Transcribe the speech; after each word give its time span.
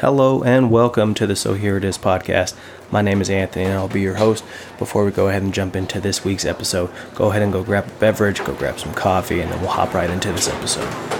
Hello 0.00 0.42
and 0.42 0.70
welcome 0.70 1.12
to 1.12 1.26
the 1.26 1.36
So 1.36 1.52
Here 1.52 1.76
It 1.76 1.84
Is 1.84 1.98
podcast. 1.98 2.54
My 2.90 3.02
name 3.02 3.20
is 3.20 3.28
Anthony 3.28 3.66
and 3.66 3.74
I'll 3.74 3.86
be 3.86 4.00
your 4.00 4.14
host. 4.14 4.42
Before 4.78 5.04
we 5.04 5.10
go 5.10 5.28
ahead 5.28 5.42
and 5.42 5.52
jump 5.52 5.76
into 5.76 6.00
this 6.00 6.24
week's 6.24 6.46
episode, 6.46 6.90
go 7.14 7.28
ahead 7.28 7.42
and 7.42 7.52
go 7.52 7.62
grab 7.62 7.86
a 7.86 7.90
beverage, 8.00 8.42
go 8.42 8.54
grab 8.54 8.80
some 8.80 8.94
coffee, 8.94 9.42
and 9.42 9.52
then 9.52 9.60
we'll 9.60 9.68
hop 9.68 9.92
right 9.92 10.08
into 10.08 10.32
this 10.32 10.48
episode. 10.48 11.19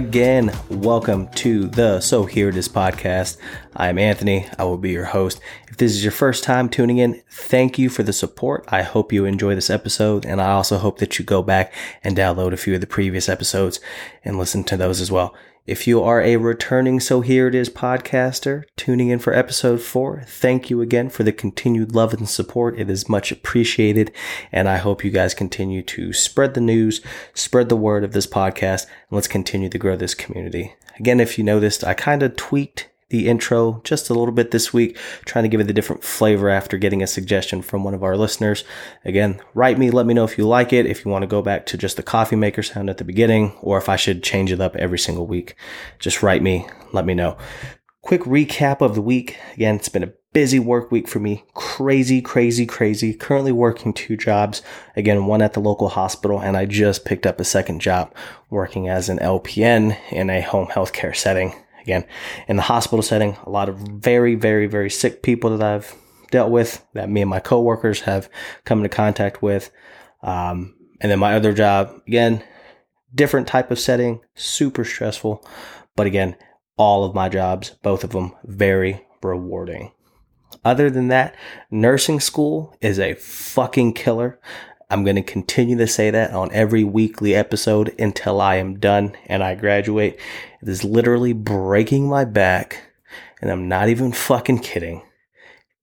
Again, 0.00 0.50
welcome 0.70 1.28
to 1.34 1.66
the 1.66 2.00
So 2.00 2.24
Here 2.24 2.48
It 2.48 2.56
Is 2.56 2.70
podcast. 2.70 3.36
I'm 3.76 3.98
Anthony. 3.98 4.48
I 4.58 4.64
will 4.64 4.78
be 4.78 4.92
your 4.92 5.04
host. 5.04 5.42
If 5.68 5.76
this 5.76 5.92
is 5.92 6.02
your 6.02 6.10
first 6.10 6.42
time 6.42 6.70
tuning 6.70 6.96
in, 6.96 7.22
thank 7.30 7.78
you 7.78 7.90
for 7.90 8.02
the 8.02 8.14
support. 8.14 8.64
I 8.68 8.80
hope 8.80 9.12
you 9.12 9.26
enjoy 9.26 9.54
this 9.54 9.68
episode, 9.68 10.24
and 10.24 10.40
I 10.40 10.52
also 10.52 10.78
hope 10.78 11.00
that 11.00 11.18
you 11.18 11.24
go 11.26 11.42
back 11.42 11.74
and 12.02 12.16
download 12.16 12.54
a 12.54 12.56
few 12.56 12.74
of 12.74 12.80
the 12.80 12.86
previous 12.86 13.28
episodes 13.28 13.78
and 14.24 14.38
listen 14.38 14.64
to 14.64 14.76
those 14.78 15.02
as 15.02 15.12
well. 15.12 15.34
If 15.66 15.86
you 15.86 16.02
are 16.02 16.22
a 16.22 16.36
returning 16.36 17.00
So 17.00 17.20
Here 17.20 17.46
It 17.46 17.54
Is 17.54 17.68
podcaster 17.68 18.64
tuning 18.76 19.10
in 19.10 19.18
for 19.18 19.34
episode 19.34 19.82
four, 19.82 20.24
thank 20.26 20.70
you 20.70 20.80
again 20.80 21.10
for 21.10 21.22
the 21.22 21.32
continued 21.32 21.94
love 21.94 22.14
and 22.14 22.26
support. 22.26 22.78
It 22.78 22.88
is 22.88 23.10
much 23.10 23.30
appreciated. 23.30 24.10
And 24.50 24.68
I 24.68 24.78
hope 24.78 25.04
you 25.04 25.10
guys 25.10 25.34
continue 25.34 25.82
to 25.82 26.14
spread 26.14 26.54
the 26.54 26.62
news, 26.62 27.02
spread 27.34 27.68
the 27.68 27.76
word 27.76 28.04
of 28.04 28.12
this 28.12 28.26
podcast, 28.26 28.84
and 28.86 29.12
let's 29.12 29.28
continue 29.28 29.68
to 29.68 29.78
grow 29.78 29.96
this 29.96 30.14
community. 30.14 30.74
Again, 30.98 31.20
if 31.20 31.36
you 31.36 31.44
noticed, 31.44 31.84
I 31.84 31.92
kind 31.92 32.22
of 32.22 32.36
tweaked 32.36 32.89
the 33.10 33.28
intro 33.28 33.80
just 33.84 34.08
a 34.08 34.14
little 34.14 34.32
bit 34.32 34.52
this 34.52 34.72
week, 34.72 34.96
trying 35.24 35.42
to 35.42 35.48
give 35.48 35.60
it 35.60 35.68
a 35.68 35.74
different 35.74 36.02
flavor 36.02 36.48
after 36.48 36.78
getting 36.78 37.02
a 37.02 37.06
suggestion 37.06 37.60
from 37.60 37.84
one 37.84 37.92
of 37.94 38.02
our 38.02 38.16
listeners. 38.16 38.64
Again, 39.04 39.40
write 39.52 39.78
me, 39.78 39.90
let 39.90 40.06
me 40.06 40.14
know 40.14 40.24
if 40.24 40.38
you 40.38 40.46
like 40.46 40.72
it, 40.72 40.86
if 40.86 41.04
you 41.04 41.10
want 41.10 41.22
to 41.22 41.28
go 41.28 41.42
back 41.42 41.66
to 41.66 41.76
just 41.76 41.96
the 41.96 42.02
coffee 42.02 42.36
maker 42.36 42.62
sound 42.62 42.88
at 42.88 42.98
the 42.98 43.04
beginning, 43.04 43.52
or 43.60 43.78
if 43.78 43.88
I 43.88 43.96
should 43.96 44.22
change 44.22 44.50
it 44.52 44.60
up 44.60 44.76
every 44.76 44.98
single 44.98 45.26
week. 45.26 45.56
Just 45.98 46.22
write 46.22 46.42
me, 46.42 46.66
let 46.92 47.04
me 47.04 47.14
know. 47.14 47.36
Quick 48.02 48.22
recap 48.22 48.80
of 48.80 48.94
the 48.94 49.02
week. 49.02 49.36
Again, 49.54 49.74
it's 49.74 49.90
been 49.90 50.04
a 50.04 50.12
busy 50.32 50.60
work 50.60 50.90
week 50.92 51.08
for 51.08 51.18
me. 51.18 51.44
Crazy, 51.54 52.22
crazy, 52.22 52.64
crazy. 52.64 53.12
Currently 53.12 53.52
working 53.52 53.92
two 53.92 54.16
jobs. 54.16 54.62
Again, 54.96 55.26
one 55.26 55.42
at 55.42 55.52
the 55.52 55.60
local 55.60 55.88
hospital, 55.88 56.40
and 56.40 56.56
I 56.56 56.64
just 56.64 57.04
picked 57.04 57.26
up 57.26 57.40
a 57.40 57.44
second 57.44 57.80
job 57.80 58.14
working 58.48 58.88
as 58.88 59.08
an 59.08 59.18
LPN 59.18 59.98
in 60.10 60.30
a 60.30 60.40
home 60.40 60.68
healthcare 60.68 61.14
setting 61.14 61.54
again, 61.82 62.04
in 62.48 62.56
the 62.56 62.62
hospital 62.62 63.02
setting, 63.02 63.36
a 63.44 63.50
lot 63.50 63.68
of 63.68 63.78
very, 63.78 64.34
very, 64.34 64.66
very 64.66 64.90
sick 64.90 65.22
people 65.22 65.56
that 65.56 65.74
I've 65.74 65.94
dealt 66.30 66.50
with, 66.50 66.84
that 66.94 67.10
me 67.10 67.20
and 67.20 67.30
my 67.30 67.40
coworkers 67.40 68.02
have 68.02 68.28
come 68.64 68.78
into 68.78 68.88
contact 68.88 69.42
with. 69.42 69.70
Um, 70.22 70.74
and 71.00 71.10
then 71.10 71.18
my 71.18 71.34
other 71.34 71.52
job, 71.52 72.00
again, 72.06 72.42
different 73.14 73.46
type 73.48 73.70
of 73.70 73.78
setting, 73.78 74.20
super 74.34 74.84
stressful. 74.84 75.44
But 75.96 76.06
again, 76.06 76.36
all 76.76 77.04
of 77.04 77.14
my 77.14 77.28
jobs, 77.28 77.70
both 77.82 78.04
of 78.04 78.10
them, 78.10 78.34
very 78.44 79.06
rewarding. 79.22 79.92
Other 80.64 80.90
than 80.90 81.08
that, 81.08 81.34
nursing 81.70 82.20
school 82.20 82.76
is 82.80 82.98
a 82.98 83.14
fucking 83.14 83.94
killer. 83.94 84.38
I'm 84.90 85.04
going 85.04 85.16
to 85.16 85.22
continue 85.22 85.78
to 85.78 85.86
say 85.86 86.10
that 86.10 86.32
on 86.32 86.52
every 86.52 86.82
weekly 86.82 87.34
episode 87.34 87.94
until 87.98 88.40
I 88.40 88.56
am 88.56 88.80
done 88.80 89.16
and 89.26 89.42
I 89.42 89.54
graduate. 89.54 90.18
It 90.60 90.68
is 90.68 90.82
literally 90.82 91.32
breaking 91.32 92.08
my 92.08 92.24
back, 92.24 92.82
and 93.40 93.52
I'm 93.52 93.68
not 93.68 93.88
even 93.88 94.10
fucking 94.10 94.58
kidding, 94.58 95.02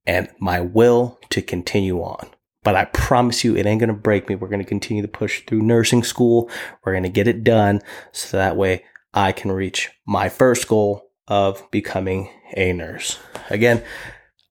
and 0.05 0.27
my 0.39 0.59
will 0.59 1.19
to 1.29 1.41
continue 1.41 1.99
on. 2.01 2.29
But 2.63 2.75
I 2.75 2.83
promise 2.83 3.45
you, 3.45 3.55
it 3.55 3.65
ain't 3.65 3.79
going 3.79 3.87
to 3.87 3.93
break 3.93 4.27
me. 4.27 4.35
We're 4.35 4.49
going 4.49 4.61
to 4.61 4.65
continue 4.65 5.01
to 5.01 5.07
push 5.07 5.41
through 5.45 5.61
nursing 5.61 6.03
school. 6.03 6.49
We're 6.83 6.91
going 6.91 7.03
to 7.03 7.09
get 7.09 7.29
it 7.29 7.45
done 7.45 7.81
so 8.11 8.35
that 8.35 8.57
way 8.57 8.83
I 9.13 9.31
can 9.31 9.53
reach 9.53 9.89
my 10.05 10.27
first 10.27 10.67
goal 10.67 11.09
of 11.29 11.63
becoming 11.71 12.29
a 12.57 12.73
nurse. 12.73 13.19
Again, 13.49 13.83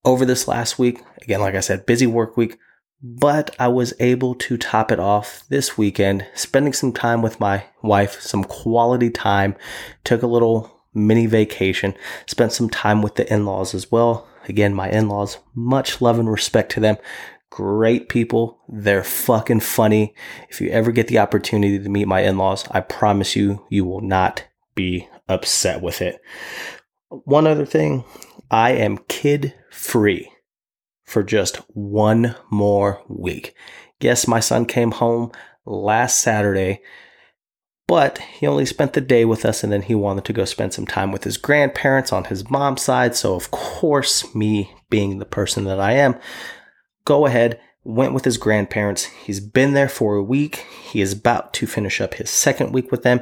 over 0.02 0.24
this 0.24 0.48
last 0.48 0.78
week, 0.78 1.02
again, 1.20 1.40
like 1.40 1.54
I 1.54 1.60
said, 1.60 1.84
busy 1.84 2.06
work 2.06 2.38
week, 2.38 2.58
but 3.02 3.54
I 3.58 3.68
was 3.68 3.94
able 4.00 4.34
to 4.36 4.56
top 4.56 4.90
it 4.90 4.98
off 4.98 5.44
this 5.48 5.76
weekend, 5.76 6.26
spending 6.34 6.72
some 6.72 6.92
time 6.92 7.22
with 7.22 7.40
my 7.40 7.64
wife, 7.82 8.20
some 8.20 8.44
quality 8.44 9.10
time, 9.10 9.54
took 10.04 10.22
a 10.22 10.26
little 10.26 10.82
mini 10.94 11.26
vacation, 11.26 11.94
spent 12.26 12.52
some 12.52 12.70
time 12.70 13.02
with 13.02 13.16
the 13.16 13.32
in 13.32 13.44
laws 13.44 13.74
as 13.74 13.92
well. 13.92 14.26
Again, 14.48 14.74
my 14.74 14.88
in 14.88 15.08
laws, 15.08 15.38
much 15.54 16.00
love 16.00 16.18
and 16.18 16.30
respect 16.30 16.72
to 16.72 16.80
them. 16.80 16.96
Great 17.50 18.08
people. 18.08 18.60
They're 18.68 19.04
fucking 19.04 19.60
funny. 19.60 20.14
If 20.48 20.60
you 20.60 20.70
ever 20.70 20.92
get 20.92 21.08
the 21.08 21.18
opportunity 21.18 21.78
to 21.78 21.88
meet 21.88 22.08
my 22.08 22.20
in 22.20 22.38
laws, 22.38 22.66
I 22.70 22.80
promise 22.80 23.36
you, 23.36 23.66
you 23.70 23.84
will 23.84 24.00
not 24.00 24.44
be 24.74 25.08
upset 25.28 25.82
with 25.82 26.00
it. 26.00 26.20
One 27.08 27.46
other 27.46 27.66
thing 27.66 28.04
I 28.50 28.72
am 28.72 28.98
kid 29.08 29.54
free 29.70 30.30
for 31.06 31.22
just 31.22 31.56
one 31.68 32.34
more 32.50 33.02
week. 33.08 33.54
Yes, 34.00 34.28
my 34.28 34.40
son 34.40 34.66
came 34.66 34.90
home 34.90 35.32
last 35.64 36.20
Saturday, 36.20 36.82
but 37.86 38.18
he 38.18 38.46
only 38.46 38.66
spent 38.66 38.92
the 38.92 39.00
day 39.00 39.24
with 39.24 39.44
us 39.44 39.62
and 39.62 39.72
then 39.72 39.82
he 39.82 39.94
wanted 39.94 40.24
to 40.24 40.32
go 40.32 40.44
spend 40.44 40.74
some 40.74 40.86
time 40.86 41.12
with 41.12 41.24
his 41.24 41.36
grandparents 41.36 42.12
on 42.12 42.24
his 42.24 42.50
mom's 42.50 42.82
side. 42.82 43.14
So, 43.14 43.34
of 43.34 43.50
course, 43.50 44.34
me 44.34 44.74
being 44.90 45.18
the 45.18 45.24
person 45.24 45.64
that 45.64 45.80
I 45.80 45.92
am, 45.92 46.18
go 47.04 47.26
ahead, 47.26 47.60
went 47.84 48.12
with 48.12 48.24
his 48.24 48.36
grandparents. 48.36 49.04
He's 49.04 49.38
been 49.38 49.74
there 49.74 49.88
for 49.88 50.16
a 50.16 50.22
week. 50.22 50.66
He 50.90 51.00
is 51.00 51.12
about 51.12 51.54
to 51.54 51.66
finish 51.68 52.00
up 52.00 52.14
his 52.14 52.28
second 52.28 52.72
week 52.72 52.90
with 52.90 53.02
them. 53.02 53.20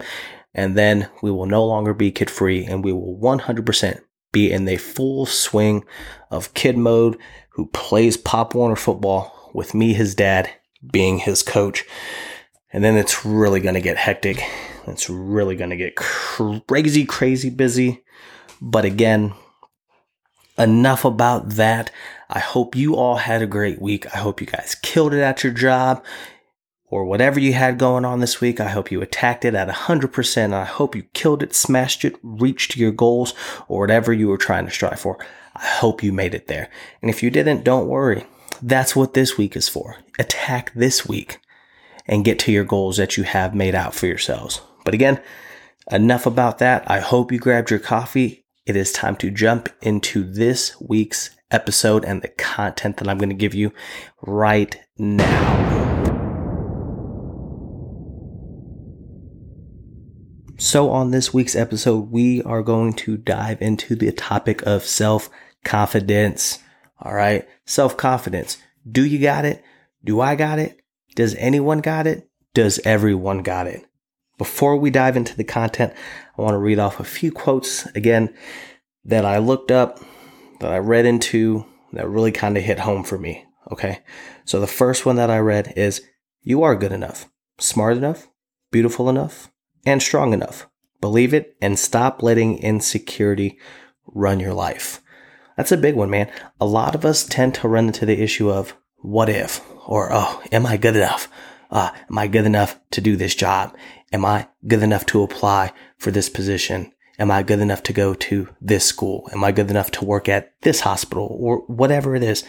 And 0.54 0.76
then 0.76 1.10
we 1.20 1.30
will 1.30 1.46
no 1.46 1.64
longer 1.64 1.92
be 1.92 2.10
kid 2.10 2.30
free 2.30 2.64
and 2.64 2.82
we 2.82 2.92
will 2.92 3.18
100% 3.18 4.00
be 4.32 4.50
in 4.50 4.64
the 4.64 4.76
full 4.78 5.26
swing 5.26 5.84
of 6.30 6.54
kid 6.54 6.76
mode 6.76 7.18
who 7.54 7.66
plays 7.66 8.16
Pop 8.16 8.54
Warner 8.54 8.76
football 8.76 9.50
with 9.54 9.74
me, 9.74 9.94
his 9.94 10.14
dad, 10.14 10.50
being 10.92 11.18
his 11.18 11.42
coach. 11.42 11.84
And 12.72 12.82
then 12.82 12.96
it's 12.96 13.24
really 13.24 13.60
going 13.60 13.76
to 13.76 13.80
get 13.80 13.96
hectic. 13.96 14.42
It's 14.86 15.08
really 15.08 15.54
going 15.54 15.70
to 15.70 15.76
get 15.76 15.94
crazy, 15.94 17.04
crazy 17.04 17.50
busy. 17.50 18.02
But 18.60 18.84
again, 18.84 19.34
enough 20.58 21.04
about 21.04 21.50
that. 21.50 21.92
I 22.28 22.40
hope 22.40 22.74
you 22.74 22.96
all 22.96 23.16
had 23.16 23.42
a 23.42 23.46
great 23.46 23.80
week. 23.80 24.12
I 24.12 24.18
hope 24.18 24.40
you 24.40 24.46
guys 24.46 24.74
killed 24.82 25.14
it 25.14 25.20
at 25.20 25.44
your 25.44 25.52
job 25.52 26.04
or 26.86 27.04
whatever 27.04 27.38
you 27.38 27.52
had 27.52 27.78
going 27.78 28.04
on 28.04 28.20
this 28.20 28.40
week. 28.40 28.60
I 28.60 28.68
hope 28.68 28.90
you 28.90 29.00
attacked 29.00 29.44
it 29.44 29.54
at 29.54 29.68
100%. 29.68 30.52
I 30.52 30.64
hope 30.64 30.96
you 30.96 31.04
killed 31.12 31.42
it, 31.42 31.54
smashed 31.54 32.04
it, 32.04 32.16
reached 32.22 32.76
your 32.76 32.92
goals, 32.92 33.34
or 33.68 33.80
whatever 33.80 34.12
you 34.12 34.28
were 34.28 34.38
trying 34.38 34.64
to 34.64 34.72
strive 34.72 34.98
for. 34.98 35.18
I 35.54 35.64
hope 35.64 36.02
you 36.02 36.12
made 36.12 36.34
it 36.34 36.46
there. 36.46 36.68
And 37.00 37.10
if 37.10 37.22
you 37.22 37.30
didn't, 37.30 37.64
don't 37.64 37.88
worry. 37.88 38.24
That's 38.62 38.96
what 38.96 39.14
this 39.14 39.36
week 39.38 39.56
is 39.56 39.68
for. 39.68 39.98
Attack 40.18 40.72
this 40.74 41.06
week 41.06 41.38
and 42.06 42.24
get 42.24 42.38
to 42.40 42.52
your 42.52 42.64
goals 42.64 42.96
that 42.96 43.16
you 43.16 43.24
have 43.24 43.54
made 43.54 43.74
out 43.74 43.94
for 43.94 44.06
yourselves. 44.06 44.60
But 44.84 44.94
again, 44.94 45.20
enough 45.90 46.26
about 46.26 46.58
that. 46.58 46.88
I 46.90 47.00
hope 47.00 47.32
you 47.32 47.38
grabbed 47.38 47.70
your 47.70 47.80
coffee. 47.80 48.44
It 48.66 48.76
is 48.76 48.92
time 48.92 49.16
to 49.16 49.30
jump 49.30 49.68
into 49.82 50.24
this 50.24 50.78
week's 50.80 51.30
episode 51.50 52.04
and 52.04 52.22
the 52.22 52.28
content 52.28 52.96
that 52.96 53.08
I'm 53.08 53.18
going 53.18 53.28
to 53.28 53.34
give 53.34 53.54
you 53.54 53.72
right 54.22 54.78
now. 54.98 55.74
So, 60.56 60.90
on 60.90 61.10
this 61.10 61.34
week's 61.34 61.56
episode, 61.56 62.10
we 62.10 62.40
are 62.42 62.62
going 62.62 62.94
to 62.94 63.16
dive 63.16 63.60
into 63.60 63.96
the 63.96 64.12
topic 64.12 64.62
of 64.62 64.84
self 64.84 65.28
confidence. 65.64 66.58
All 67.00 67.14
right. 67.14 67.46
Self 67.64 67.96
confidence. 67.96 68.58
Do 68.90 69.04
you 69.04 69.18
got 69.18 69.44
it? 69.44 69.62
Do 70.04 70.20
I 70.20 70.36
got 70.36 70.58
it? 70.58 70.80
Does 71.14 71.34
anyone 71.36 71.80
got 71.80 72.06
it? 72.06 72.28
Does 72.52 72.80
everyone 72.84 73.42
got 73.42 73.66
it? 73.66 73.86
Before 74.36 74.76
we 74.76 74.90
dive 74.90 75.16
into 75.16 75.36
the 75.36 75.44
content, 75.44 75.92
I 76.36 76.42
want 76.42 76.54
to 76.54 76.58
read 76.58 76.78
off 76.78 77.00
a 77.00 77.04
few 77.04 77.32
quotes. 77.32 77.86
Again, 77.86 78.34
that 79.04 79.24
I 79.24 79.38
looked 79.38 79.70
up, 79.70 80.00
that 80.60 80.72
I 80.72 80.78
read 80.78 81.06
into, 81.06 81.64
that 81.92 82.08
really 82.08 82.32
kind 82.32 82.56
of 82.56 82.64
hit 82.64 82.80
home 82.80 83.04
for 83.04 83.18
me. 83.18 83.44
Okay. 83.70 84.02
So 84.44 84.60
the 84.60 84.66
first 84.66 85.06
one 85.06 85.16
that 85.16 85.30
I 85.30 85.38
read 85.38 85.72
is 85.76 86.02
you 86.42 86.62
are 86.62 86.76
good 86.76 86.92
enough, 86.92 87.28
smart 87.58 87.96
enough, 87.96 88.28
beautiful 88.70 89.08
enough, 89.08 89.50
and 89.86 90.02
strong 90.02 90.32
enough. 90.32 90.68
Believe 91.00 91.34
it 91.34 91.56
and 91.60 91.78
stop 91.78 92.22
letting 92.22 92.58
insecurity 92.58 93.58
run 94.06 94.40
your 94.40 94.54
life. 94.54 95.00
That's 95.56 95.72
a 95.72 95.76
big 95.76 95.94
one, 95.94 96.10
man. 96.10 96.30
A 96.60 96.66
lot 96.66 96.94
of 96.94 97.04
us 97.04 97.24
tend 97.24 97.54
to 97.56 97.68
run 97.68 97.86
into 97.86 98.06
the 98.06 98.20
issue 98.20 98.50
of 98.50 98.76
what 98.96 99.28
if 99.28 99.60
or 99.86 100.08
oh, 100.12 100.42
am 100.50 100.66
I 100.66 100.76
good 100.76 100.96
enough? 100.96 101.28
Uh, 101.70 101.90
am 102.10 102.18
I 102.18 102.26
good 102.26 102.46
enough 102.46 102.78
to 102.92 103.00
do 103.00 103.16
this 103.16 103.34
job? 103.34 103.76
Am 104.12 104.24
I 104.24 104.48
good 104.66 104.82
enough 104.82 105.06
to 105.06 105.22
apply 105.22 105.72
for 105.98 106.10
this 106.10 106.28
position? 106.28 106.92
Am 107.18 107.30
I 107.30 107.42
good 107.42 107.60
enough 107.60 107.82
to 107.84 107.92
go 107.92 108.14
to 108.14 108.48
this 108.60 108.84
school? 108.84 109.28
Am 109.32 109.44
I 109.44 109.52
good 109.52 109.70
enough 109.70 109.90
to 109.92 110.04
work 110.04 110.28
at 110.28 110.52
this 110.62 110.80
hospital 110.80 111.36
or 111.40 111.58
whatever 111.66 112.16
it 112.16 112.22
is? 112.22 112.44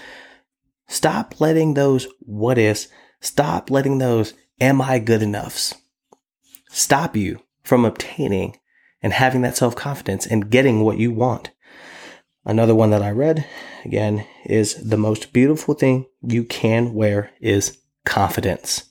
Stop 0.88 1.40
letting 1.40 1.74
those 1.74 2.08
what 2.20 2.58
ifs, 2.58 2.88
stop 3.20 3.70
letting 3.70 3.98
those 3.98 4.34
am 4.60 4.82
I 4.82 5.00
good 5.00 5.22
enoughs 5.22 5.76
stop 6.76 7.16
you 7.16 7.42
from 7.64 7.86
obtaining 7.86 8.58
and 9.02 9.14
having 9.14 9.42
that 9.42 9.56
self 9.56 9.76
confidence 9.76 10.26
and 10.28 10.50
getting 10.50 10.82
what 10.82 10.98
you 10.98 11.12
want. 11.12 11.52
Another 12.46 12.76
one 12.76 12.92
that 12.92 13.02
I 13.02 13.10
read 13.10 13.46
again 13.84 14.26
is 14.46 14.76
the 14.76 14.98
most 14.98 15.34
beautiful 15.34 15.74
thing 15.74 16.06
you 16.22 16.44
can 16.44 16.94
wear 16.94 17.32
is 17.42 17.80
confidence, 18.06 18.86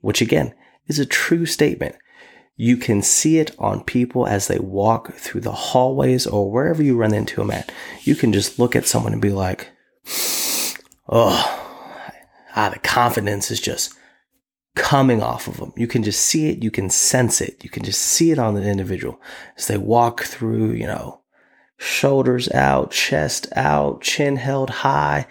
which 0.00 0.20
again 0.20 0.52
is 0.88 0.98
a 0.98 1.06
true 1.06 1.46
statement. 1.46 1.94
You 2.56 2.76
can 2.76 3.02
see 3.02 3.38
it 3.38 3.54
on 3.58 3.84
people 3.84 4.26
as 4.26 4.48
they 4.48 4.58
walk 4.58 5.12
through 5.14 5.42
the 5.42 5.52
hallways 5.52 6.26
or 6.26 6.50
wherever 6.50 6.82
you 6.82 6.96
run 6.96 7.14
into 7.14 7.36
them 7.36 7.50
at. 7.50 7.70
You 8.02 8.16
can 8.16 8.32
just 8.32 8.58
look 8.58 8.74
at 8.74 8.86
someone 8.86 9.12
and 9.12 9.22
be 9.22 9.30
like, 9.30 9.68
oh, 11.08 11.62
ah, 12.56 12.70
the 12.70 12.78
confidence 12.80 13.50
is 13.50 13.60
just 13.60 13.94
coming 14.74 15.22
off 15.22 15.46
of 15.46 15.58
them. 15.58 15.72
You 15.76 15.86
can 15.86 16.02
just 16.02 16.20
see 16.20 16.48
it. 16.48 16.62
You 16.62 16.70
can 16.70 16.90
sense 16.90 17.40
it. 17.40 17.62
You 17.62 17.70
can 17.70 17.84
just 17.84 18.00
see 18.00 18.30
it 18.30 18.38
on 18.38 18.54
the 18.54 18.62
individual 18.62 19.20
as 19.56 19.66
they 19.66 19.78
walk 19.78 20.22
through, 20.22 20.72
you 20.72 20.86
know, 20.86 21.20
shoulders 21.78 22.50
out, 22.52 22.90
chest 22.90 23.48
out, 23.54 24.00
chin 24.00 24.36
held 24.36 24.70
high. 24.70 25.26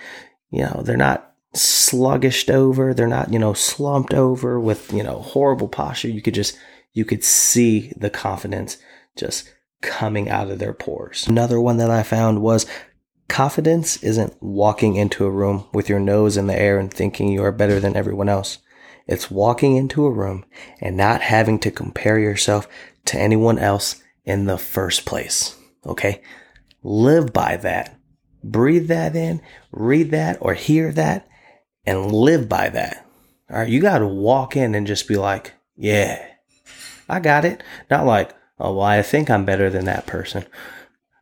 You 0.52 0.64
know, 0.64 0.82
they're 0.84 0.98
not 0.98 1.34
sluggished 1.54 2.50
over. 2.50 2.94
They're 2.94 3.08
not, 3.08 3.32
you 3.32 3.40
know, 3.40 3.54
slumped 3.54 4.14
over 4.14 4.60
with, 4.60 4.94
you 4.94 5.04
know, 5.04 5.20
horrible 5.20 5.68
posture. 5.68 6.10
You 6.10 6.22
could 6.22 6.34
just, 6.34 6.58
you 6.94 7.06
could 7.06 7.24
see 7.24 7.94
the 7.98 8.10
confidence 8.10 8.78
just 9.16 9.50
coming 9.82 10.30
out 10.30 10.50
of 10.50 10.60
their 10.60 10.74
pores. 10.74 11.28
Another 11.28 11.60
one 11.60 11.78
that 11.78 11.92
I 11.92 12.04
found 12.04 12.42
was 12.42 12.66
confidence 13.28 14.02
isn't 14.04 14.42
walking 14.42 14.96
into 14.96 15.26
a 15.26 15.32
room 15.32 15.68
with 15.74 15.90
your 15.90 16.00
nose 16.00 16.38
in 16.38 16.48
the 16.48 16.60
air 16.60 16.80
and 16.80 16.94
thinking 16.94 17.30
you 17.30 17.44
are 17.44 17.52
better 17.52 17.80
than 17.80 17.96
everyone 17.96 18.30
else. 18.30 18.60
It's 19.08 19.30
walking 19.30 19.76
into 19.76 20.06
a 20.06 20.12
room 20.12 20.46
and 20.82 20.98
not 20.98 21.22
having 21.22 21.60
to 21.60 21.72
compare 21.72 22.18
yourself 22.18 22.68
to 23.06 23.20
anyone 23.20 23.60
else 23.60 24.02
in 24.24 24.46
the 24.46 24.58
first 24.58 25.06
place. 25.06 25.56
Okay. 25.86 26.22
Live 26.84 27.34
by 27.34 27.58
that. 27.58 27.98
Breathe 28.44 28.88
that 28.88 29.16
in, 29.16 29.42
read 29.72 30.12
that 30.12 30.38
or 30.40 30.54
hear 30.54 30.92
that 30.92 31.28
and 31.86 32.12
live 32.12 32.48
by 32.48 32.70
that. 32.70 33.06
All 33.50 33.58
right. 33.58 33.70
You 33.70 33.82
got 33.82 34.00
to 34.00 34.08
walk 34.08 34.56
in 34.56 34.76
and 34.76 34.86
just 34.86 35.08
be 35.08 35.16
like, 35.16 35.54
yeah, 35.76 36.26
I 37.10 37.20
got 37.20 37.46
it. 37.46 37.64
Not 37.90 38.06
like, 38.06 38.36
oh, 38.60 38.76
well, 38.76 38.86
I 38.86 39.02
think 39.02 39.30
I'm 39.30 39.46
better 39.46 39.70
than 39.70 39.86
that 39.86 40.06
person. 40.06 40.46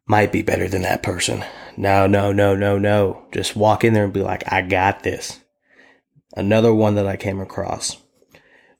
Might 0.05 0.31
be 0.31 0.41
better 0.41 0.67
than 0.67 0.81
that 0.81 1.01
person. 1.01 1.45
No, 1.77 2.07
no, 2.07 2.31
no, 2.31 2.55
no, 2.55 2.77
no. 2.77 3.25
Just 3.31 3.55
walk 3.55 3.83
in 3.83 3.93
there 3.93 4.03
and 4.03 4.13
be 4.13 4.21
like, 4.21 4.51
I 4.51 4.61
got 4.61 5.03
this. 5.03 5.39
Another 6.35 6.73
one 6.73 6.95
that 6.95 7.07
I 7.07 7.15
came 7.15 7.39
across. 7.39 7.97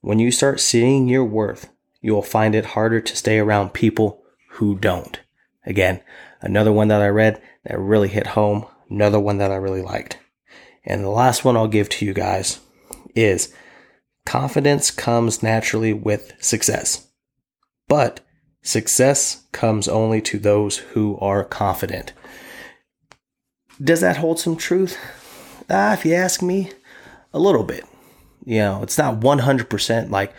When 0.01 0.19
you 0.19 0.31
start 0.31 0.59
seeing 0.59 1.07
your 1.07 1.23
worth, 1.23 1.69
you 2.01 2.13
will 2.13 2.23
find 2.23 2.55
it 2.55 2.65
harder 2.65 2.99
to 2.99 3.15
stay 3.15 3.39
around 3.39 3.73
people 3.73 4.21
who 4.49 4.77
don't. 4.77 5.19
Again, 5.65 6.01
another 6.41 6.71
one 6.71 6.89
that 6.89 7.01
I 7.01 7.07
read 7.07 7.41
that 7.65 7.79
really 7.79 8.09
hit 8.09 8.27
home, 8.27 8.65
another 8.89 9.19
one 9.19 9.37
that 9.37 9.51
I 9.51 9.55
really 9.55 9.81
liked. 9.81 10.17
And 10.85 11.03
the 11.03 11.09
last 11.09 11.45
one 11.45 11.55
I'll 11.55 11.67
give 11.67 11.89
to 11.89 12.05
you 12.05 12.13
guys 12.13 12.59
is 13.15 13.53
confidence 14.25 14.91
comes 14.91 15.41
naturally 15.41 15.93
with 15.93 16.33
success. 16.39 17.07
But 17.87 18.19
success 18.61 19.45
comes 19.51 19.87
only 19.87 20.21
to 20.21 20.39
those 20.39 20.77
who 20.77 21.17
are 21.19 21.43
confident. 21.43 22.13
Does 23.81 24.01
that 24.01 24.17
hold 24.17 24.39
some 24.39 24.57
truth? 24.57 24.97
Ah, 25.69 25.93
if 25.93 26.05
you 26.05 26.13
ask 26.13 26.41
me, 26.41 26.71
a 27.33 27.39
little 27.39 27.63
bit. 27.63 27.85
You 28.45 28.59
know, 28.59 28.83
it's 28.83 28.97
not 28.97 29.21
100% 29.21 30.09
like 30.09 30.33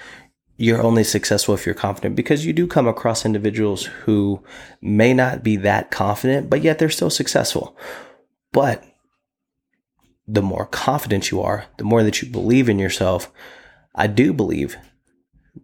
you're 0.56 0.82
only 0.82 1.04
successful 1.04 1.54
if 1.54 1.66
you're 1.66 1.74
confident 1.74 2.14
because 2.14 2.46
you 2.46 2.52
do 2.52 2.66
come 2.66 2.86
across 2.86 3.24
individuals 3.24 3.84
who 3.84 4.42
may 4.80 5.12
not 5.12 5.42
be 5.42 5.56
that 5.56 5.90
confident, 5.90 6.48
but 6.48 6.62
yet 6.62 6.78
they're 6.78 6.90
still 6.90 7.10
successful. 7.10 7.76
But 8.52 8.84
the 10.26 10.42
more 10.42 10.66
confident 10.66 11.30
you 11.30 11.42
are, 11.42 11.66
the 11.76 11.84
more 11.84 12.02
that 12.02 12.22
you 12.22 12.30
believe 12.30 12.68
in 12.68 12.78
yourself, 12.78 13.32
I 13.94 14.06
do 14.06 14.32
believe 14.32 14.76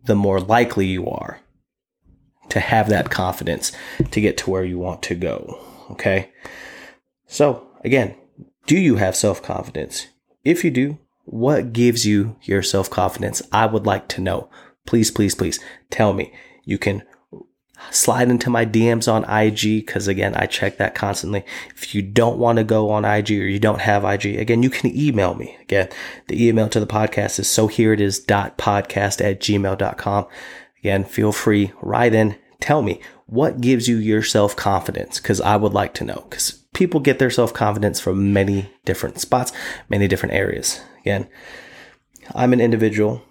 the 0.04 0.16
more 0.16 0.40
likely 0.40 0.86
you 0.86 1.08
are 1.08 1.40
to 2.48 2.60
have 2.60 2.88
that 2.88 3.10
confidence 3.10 3.72
to 4.10 4.20
get 4.20 4.36
to 4.38 4.50
where 4.50 4.64
you 4.64 4.78
want 4.78 5.02
to 5.04 5.14
go. 5.14 5.58
Okay. 5.90 6.30
So 7.26 7.68
again, 7.84 8.16
do 8.66 8.76
you 8.76 8.96
have 8.96 9.16
self 9.16 9.42
confidence? 9.42 10.08
If 10.44 10.64
you 10.64 10.70
do, 10.70 10.98
what 11.24 11.72
gives 11.72 12.04
you 12.04 12.36
your 12.42 12.62
self 12.62 12.90
confidence? 12.90 13.40
I 13.52 13.66
would 13.66 13.86
like 13.86 14.08
to 14.08 14.20
know. 14.20 14.50
Please, 14.86 15.10
please, 15.10 15.34
please 15.34 15.60
tell 15.90 16.12
me. 16.12 16.32
You 16.64 16.78
can 16.78 17.02
slide 17.90 18.28
into 18.28 18.50
my 18.50 18.66
DMs 18.66 19.10
on 19.10 19.24
IG 19.24 19.86
because 19.86 20.08
again, 20.08 20.34
I 20.34 20.46
check 20.46 20.76
that 20.76 20.94
constantly. 20.94 21.44
If 21.74 21.94
you 21.94 22.02
don't 22.02 22.38
want 22.38 22.58
to 22.58 22.64
go 22.64 22.90
on 22.90 23.04
IG 23.04 23.30
or 23.32 23.46
you 23.46 23.58
don't 23.58 23.80
have 23.80 24.04
IG, 24.04 24.38
again, 24.38 24.62
you 24.62 24.70
can 24.70 24.96
email 24.96 25.34
me. 25.34 25.56
Again, 25.60 25.88
the 26.28 26.46
email 26.46 26.68
to 26.68 26.80
the 26.80 26.86
podcast 26.86 27.38
is 27.38 27.48
so 27.48 27.66
here 27.66 27.92
it 27.92 28.00
is 28.00 28.20
dot 28.20 28.58
podcast 28.58 29.24
at 29.24 29.40
gmail.com. 29.40 30.26
Again, 30.78 31.04
feel 31.04 31.32
free, 31.32 31.72
write 31.82 32.14
in, 32.14 32.36
tell 32.60 32.82
me 32.82 33.00
what 33.26 33.60
gives 33.60 33.88
you 33.88 33.96
your 33.96 34.22
self 34.22 34.56
confidence 34.56 35.20
because 35.20 35.40
I 35.40 35.56
would 35.56 35.72
like 35.72 35.94
to 35.94 36.04
know 36.04 36.26
because 36.28 36.52
people 36.74 37.00
get 37.00 37.18
their 37.18 37.30
self 37.30 37.52
confidence 37.52 38.00
from 38.00 38.32
many 38.32 38.70
different 38.84 39.20
spots, 39.20 39.52
many 39.88 40.08
different 40.08 40.34
areas. 40.34 40.80
Again, 41.00 41.28
I'm 42.34 42.52
an 42.52 42.60
individual 42.60 43.22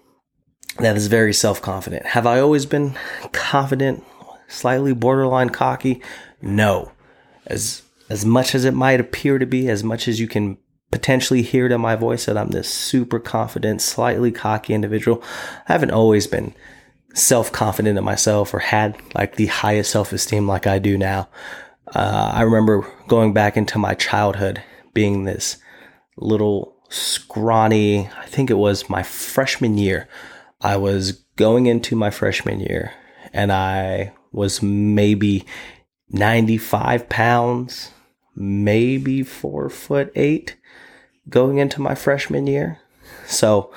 that 0.80 0.96
is 0.96 1.06
very 1.06 1.32
self 1.32 1.60
confident. 1.62 2.06
Have 2.06 2.26
I 2.26 2.40
always 2.40 2.66
been 2.66 2.96
confident, 3.32 4.04
slightly 4.48 4.92
borderline 4.92 5.50
cocky? 5.50 6.02
No. 6.42 6.92
As 7.46 7.82
as 8.08 8.24
much 8.24 8.54
as 8.54 8.64
it 8.64 8.74
might 8.74 9.00
appear 9.00 9.38
to 9.38 9.46
be, 9.46 9.68
as 9.68 9.84
much 9.84 10.08
as 10.08 10.18
you 10.18 10.26
can 10.26 10.58
potentially 10.90 11.42
hear 11.42 11.66
in 11.66 11.80
my 11.80 11.94
voice 11.94 12.26
that 12.26 12.36
I'm 12.36 12.48
this 12.48 12.68
super 12.68 13.20
confident, 13.20 13.80
slightly 13.80 14.32
cocky 14.32 14.74
individual, 14.74 15.22
I 15.68 15.72
haven't 15.72 15.92
always 15.92 16.26
been 16.26 16.54
self 17.14 17.52
confident 17.52 17.98
in 17.98 18.04
myself 18.04 18.52
or 18.52 18.58
had 18.58 18.96
like 19.14 19.36
the 19.36 19.46
highest 19.46 19.90
self 19.90 20.12
esteem 20.12 20.46
like 20.46 20.66
I 20.66 20.78
do 20.78 20.98
now. 20.98 21.28
Uh, 21.94 22.30
I 22.34 22.42
remember 22.42 22.86
going 23.08 23.32
back 23.32 23.56
into 23.56 23.78
my 23.78 23.94
childhood 23.94 24.62
being 24.94 25.24
this 25.24 25.56
little 26.16 26.76
scrawny. 26.88 28.08
I 28.18 28.26
think 28.26 28.50
it 28.50 28.54
was 28.54 28.88
my 28.88 29.02
freshman 29.02 29.78
year. 29.78 30.08
I 30.60 30.76
was 30.76 31.12
going 31.36 31.66
into 31.66 31.96
my 31.96 32.10
freshman 32.10 32.60
year 32.60 32.92
and 33.32 33.52
I 33.52 34.12
was 34.32 34.62
maybe 34.62 35.44
95 36.10 37.08
pounds, 37.08 37.90
maybe 38.36 39.22
four 39.22 39.70
foot 39.70 40.12
eight 40.14 40.56
going 41.28 41.58
into 41.58 41.80
my 41.80 41.94
freshman 41.94 42.46
year. 42.46 42.78
So, 43.26 43.72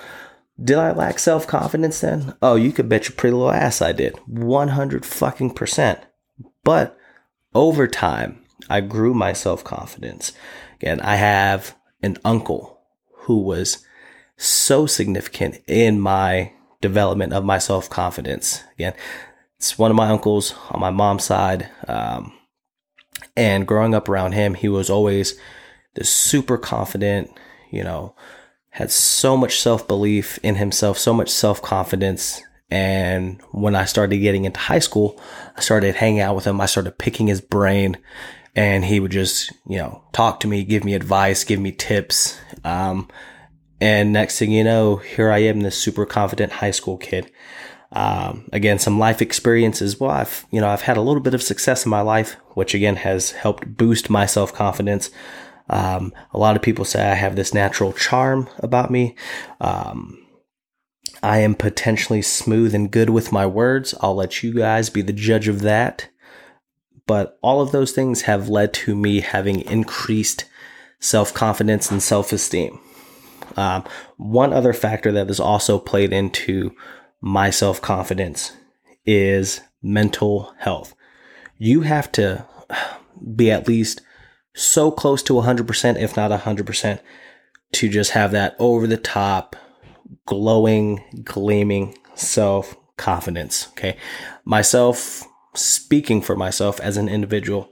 did 0.62 0.78
I 0.78 0.92
lack 0.92 1.20
self 1.20 1.48
confidence 1.48 2.02
then? 2.02 2.36
Oh, 2.42 2.56
you 2.56 2.72
could 2.72 2.90
bet 2.90 3.08
your 3.08 3.16
pretty 3.16 3.34
little 3.34 3.52
ass 3.52 3.82
I 3.82 3.92
did. 3.92 4.18
100 4.28 5.06
fucking 5.06 5.52
percent. 5.52 6.00
But 6.64 6.98
over 7.56 7.88
time, 7.88 8.44
I 8.70 8.82
grew 8.82 9.14
my 9.14 9.34
self 9.34 9.64
confidence. 9.64 10.34
Again, 10.76 11.02
I 11.02 11.16
have 11.16 11.76
an 12.02 12.18
uncle 12.24 12.82
who 13.22 13.40
was 13.40 13.86
so 14.38 14.86
significant 14.86 15.60
in 15.68 16.00
my 16.00 16.52
development 16.84 17.34
of 17.34 17.44
my 17.44 17.58
self 17.58 17.90
confidence. 17.90 18.64
Again, 18.76 18.94
it's 19.58 19.80
one 19.80 19.90
of 19.90 19.98
my 19.98 20.10
uncles 20.10 20.54
on 20.70 20.80
my 20.80 20.92
mom's 20.92 21.24
side. 21.24 21.70
Um, 21.88 22.34
and 23.36 23.68
growing 23.68 23.96
up 23.96 24.08
around 24.08 24.34
him, 24.34 24.54
he 24.54 24.68
was 24.68 24.92
always 24.92 25.40
this 25.96 26.10
super 26.10 26.58
confident, 26.58 27.32
you 27.72 27.84
know, 27.84 28.16
had 28.70 28.92
so 28.92 29.36
much 29.36 29.60
self 29.60 29.88
belief 29.88 30.38
in 30.44 30.56
himself, 30.56 31.00
so 31.00 31.14
much 31.14 31.30
self 31.30 31.62
confidence. 31.62 32.44
And 32.70 33.42
when 33.52 33.76
I 33.76 33.86
started 33.86 34.18
getting 34.18 34.46
into 34.46 34.60
high 34.60 34.80
school, 34.80 35.20
I 35.56 35.62
started 35.62 35.96
hanging 35.96 36.22
out 36.22 36.36
with 36.36 36.46
him. 36.46 36.60
I 36.60 36.66
started 36.66 36.98
picking 36.98 37.28
his 37.28 37.42
brain 37.42 37.98
and 38.56 38.84
he 38.84 39.00
would 39.00 39.12
just, 39.12 39.52
you 39.68 39.78
know, 39.78 40.04
talk 40.12 40.40
to 40.42 40.48
me, 40.48 40.64
give 40.64 40.84
me 40.84 40.94
advice, 40.94 41.44
give 41.44 41.60
me 41.60 41.72
tips. 41.72 42.40
Um, 42.64 43.10
and 43.84 44.14
next 44.14 44.40
thing 44.40 44.54
you 44.54 44.64
know, 44.64 44.96
here 44.96 45.30
I 45.30 45.40
am, 45.40 45.60
this 45.60 45.78
super 45.78 46.06
confident 46.06 46.54
high 46.54 46.72
school 46.72 46.96
kid. 46.96 47.30
Um, 47.92 48.48
again, 48.54 48.80
some 48.80 48.98
life 48.98 49.22
experiences. 49.22 50.00
Well, 50.00 50.10
I've, 50.10 50.46
you 50.52 50.62
know, 50.62 50.70
I've 50.70 50.84
had 50.84 50.96
a 50.96 51.02
little 51.02 51.22
bit 51.22 51.34
of 51.34 51.44
success 51.44 51.84
in 51.86 51.90
my 51.90 52.00
life, 52.00 52.38
which 52.54 52.74
again 52.74 52.96
has 52.96 53.32
helped 53.32 53.76
boost 53.76 54.10
my 54.10 54.26
self 54.26 54.54
confidence. 54.54 55.12
Um, 55.70 56.14
a 56.32 56.38
lot 56.38 56.56
of 56.56 56.62
people 56.62 56.86
say 56.86 57.04
I 57.04 57.16
have 57.16 57.36
this 57.36 57.54
natural 57.54 57.92
charm 57.92 58.48
about 58.60 58.90
me. 58.90 59.18
Um, 59.60 60.18
I 61.22 61.40
am 61.40 61.54
potentially 61.54 62.22
smooth 62.22 62.74
and 62.74 62.90
good 62.90 63.10
with 63.10 63.34
my 63.34 63.46
words. 63.46 63.94
I'll 64.00 64.16
let 64.16 64.44
you 64.44 64.54
guys 64.54 64.90
be 64.90 65.02
the 65.02 65.12
judge 65.12 65.50
of 65.50 65.60
that. 65.60 66.08
But 67.06 67.38
all 67.42 67.60
of 67.60 67.74
those 67.74 67.92
things 67.92 68.22
have 68.22 68.48
led 68.48 68.74
to 68.76 68.96
me 68.96 69.20
having 69.20 69.60
increased 69.60 70.46
self 71.02 71.34
confidence 71.34 71.92
and 71.92 72.02
self 72.02 72.32
esteem. 72.32 72.80
Um, 73.58 73.84
one 74.18 74.54
other 74.54 74.74
factor 74.74 75.12
that 75.12 75.28
has 75.28 75.40
also 75.40 75.80
played 75.80 76.14
into 76.14 76.76
my 77.22 77.50
self 77.50 77.82
confidence 77.82 78.52
is 79.06 79.62
mental 79.82 80.54
health. 80.60 80.96
You 81.58 81.82
have 81.82 82.12
to 82.14 82.46
be 83.36 83.52
at 83.52 83.68
least 83.68 84.02
so 84.56 84.92
close 84.92 85.24
to 85.24 85.34
100%, 85.34 86.00
if 86.00 86.16
not 86.16 86.32
100%, 86.32 87.00
to 87.74 87.90
just 87.90 88.12
have 88.12 88.32
that 88.32 88.56
over 88.60 88.86
the 88.86 88.98
top, 88.98 89.56
glowing, 90.26 91.04
gleaming 91.24 91.98
self 92.16 92.76
confidence. 92.98 93.68
Okay. 93.70 93.98
Myself, 94.46 95.24
speaking 95.56 96.22
for 96.22 96.36
myself 96.36 96.80
as 96.80 96.98
an 96.98 97.10
individual, 97.10 97.72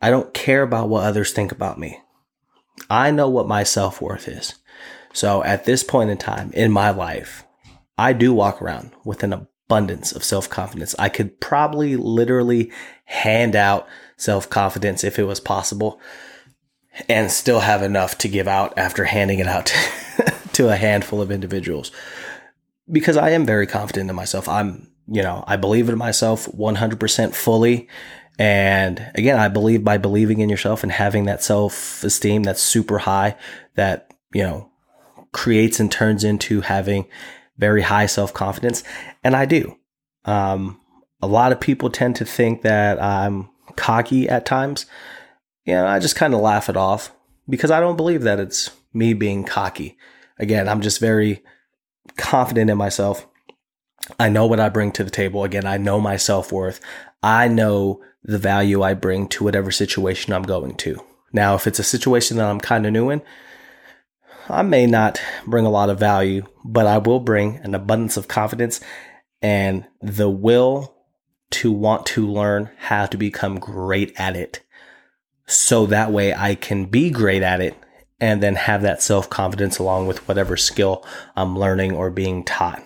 I 0.00 0.10
don't 0.10 0.32
care 0.32 0.62
about 0.62 0.88
what 0.88 1.04
others 1.04 1.32
think 1.32 1.52
about 1.52 1.78
me. 1.78 2.00
I 2.88 3.10
know 3.10 3.28
what 3.28 3.48
my 3.48 3.64
self 3.64 4.00
worth 4.00 4.28
is. 4.28 4.54
So 5.12 5.42
at 5.42 5.64
this 5.64 5.82
point 5.82 6.10
in 6.10 6.18
time 6.18 6.52
in 6.52 6.70
my 6.70 6.90
life, 6.90 7.44
I 7.98 8.12
do 8.12 8.32
walk 8.32 8.62
around 8.62 8.92
with 9.04 9.22
an 9.22 9.32
abundance 9.32 10.12
of 10.12 10.24
self 10.24 10.48
confidence. 10.48 10.94
I 10.98 11.08
could 11.08 11.40
probably 11.40 11.96
literally 11.96 12.72
hand 13.04 13.56
out 13.56 13.86
self 14.16 14.48
confidence 14.48 15.04
if 15.04 15.18
it 15.18 15.24
was 15.24 15.40
possible 15.40 16.00
and 17.08 17.30
still 17.30 17.60
have 17.60 17.82
enough 17.82 18.18
to 18.18 18.28
give 18.28 18.48
out 18.48 18.76
after 18.76 19.04
handing 19.04 19.38
it 19.38 19.46
out 19.46 19.66
to, 20.52 20.68
a 20.68 20.76
handful 20.76 21.22
of 21.22 21.30
individuals 21.30 21.90
because 22.90 23.16
I 23.16 23.30
am 23.30 23.46
very 23.46 23.66
confident 23.66 24.10
in 24.10 24.16
myself. 24.16 24.48
I'm, 24.48 24.90
you 25.06 25.22
know, 25.22 25.44
I 25.46 25.56
believe 25.56 25.88
in 25.88 25.96
myself 25.96 26.46
100% 26.46 27.34
fully. 27.34 27.88
And 28.38 29.10
again, 29.14 29.38
I 29.38 29.48
believe 29.48 29.84
by 29.84 29.98
believing 29.98 30.40
in 30.40 30.48
yourself 30.48 30.82
and 30.82 30.92
having 30.92 31.24
that 31.26 31.42
self 31.42 32.02
esteem 32.04 32.42
that's 32.42 32.62
super 32.62 32.98
high 32.98 33.36
that, 33.74 34.12
you 34.32 34.42
know, 34.42 34.69
creates 35.32 35.80
and 35.80 35.90
turns 35.90 36.24
into 36.24 36.60
having 36.62 37.06
very 37.58 37.82
high 37.82 38.06
self 38.06 38.32
confidence. 38.32 38.82
And 39.22 39.36
I 39.36 39.44
do. 39.44 39.76
Um, 40.24 40.80
a 41.22 41.26
lot 41.26 41.52
of 41.52 41.60
people 41.60 41.90
tend 41.90 42.16
to 42.16 42.24
think 42.24 42.62
that 42.62 43.02
I'm 43.02 43.50
cocky 43.76 44.28
at 44.28 44.46
times. 44.46 44.86
You 45.64 45.74
know, 45.74 45.86
I 45.86 45.98
just 45.98 46.16
kind 46.16 46.34
of 46.34 46.40
laugh 46.40 46.68
it 46.68 46.76
off 46.76 47.12
because 47.48 47.70
I 47.70 47.80
don't 47.80 47.96
believe 47.96 48.22
that 48.22 48.40
it's 48.40 48.70
me 48.92 49.12
being 49.12 49.44
cocky. 49.44 49.98
Again, 50.38 50.68
I'm 50.68 50.80
just 50.80 51.00
very 51.00 51.42
confident 52.16 52.70
in 52.70 52.78
myself. 52.78 53.26
I 54.18 54.28
know 54.28 54.46
what 54.46 54.60
I 54.60 54.70
bring 54.70 54.92
to 54.92 55.04
the 55.04 55.10
table. 55.10 55.44
Again, 55.44 55.66
I 55.66 55.76
know 55.76 56.00
my 56.00 56.16
self 56.16 56.50
worth. 56.50 56.80
I 57.22 57.48
know 57.48 58.02
the 58.22 58.38
value 58.38 58.82
I 58.82 58.94
bring 58.94 59.28
to 59.28 59.44
whatever 59.44 59.70
situation 59.70 60.32
I'm 60.32 60.42
going 60.42 60.74
to. 60.76 61.04
Now, 61.32 61.54
if 61.54 61.66
it's 61.66 61.78
a 61.78 61.84
situation 61.84 62.38
that 62.38 62.48
I'm 62.48 62.60
kind 62.60 62.86
of 62.86 62.92
new 62.92 63.10
in, 63.10 63.22
I 64.50 64.62
may 64.62 64.86
not 64.86 65.20
bring 65.46 65.66
a 65.66 65.70
lot 65.70 65.90
of 65.90 65.98
value, 65.98 66.46
but 66.64 66.86
I 66.86 66.98
will 66.98 67.20
bring 67.20 67.56
an 67.58 67.74
abundance 67.74 68.16
of 68.16 68.28
confidence 68.28 68.80
and 69.42 69.86
the 70.00 70.28
will 70.28 70.94
to 71.50 71.72
want 71.72 72.06
to 72.06 72.26
learn 72.26 72.70
how 72.78 73.06
to 73.06 73.16
become 73.16 73.58
great 73.58 74.12
at 74.16 74.36
it. 74.36 74.62
So 75.46 75.86
that 75.86 76.12
way 76.12 76.32
I 76.32 76.54
can 76.54 76.86
be 76.86 77.10
great 77.10 77.42
at 77.42 77.60
it 77.60 77.74
and 78.20 78.42
then 78.42 78.54
have 78.54 78.82
that 78.82 79.02
self 79.02 79.28
confidence 79.28 79.78
along 79.78 80.06
with 80.06 80.26
whatever 80.28 80.56
skill 80.56 81.04
I'm 81.34 81.58
learning 81.58 81.92
or 81.92 82.10
being 82.10 82.44
taught. 82.44 82.82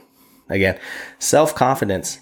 Again, 0.49 0.78
self 1.18 1.54
confidence, 1.54 2.18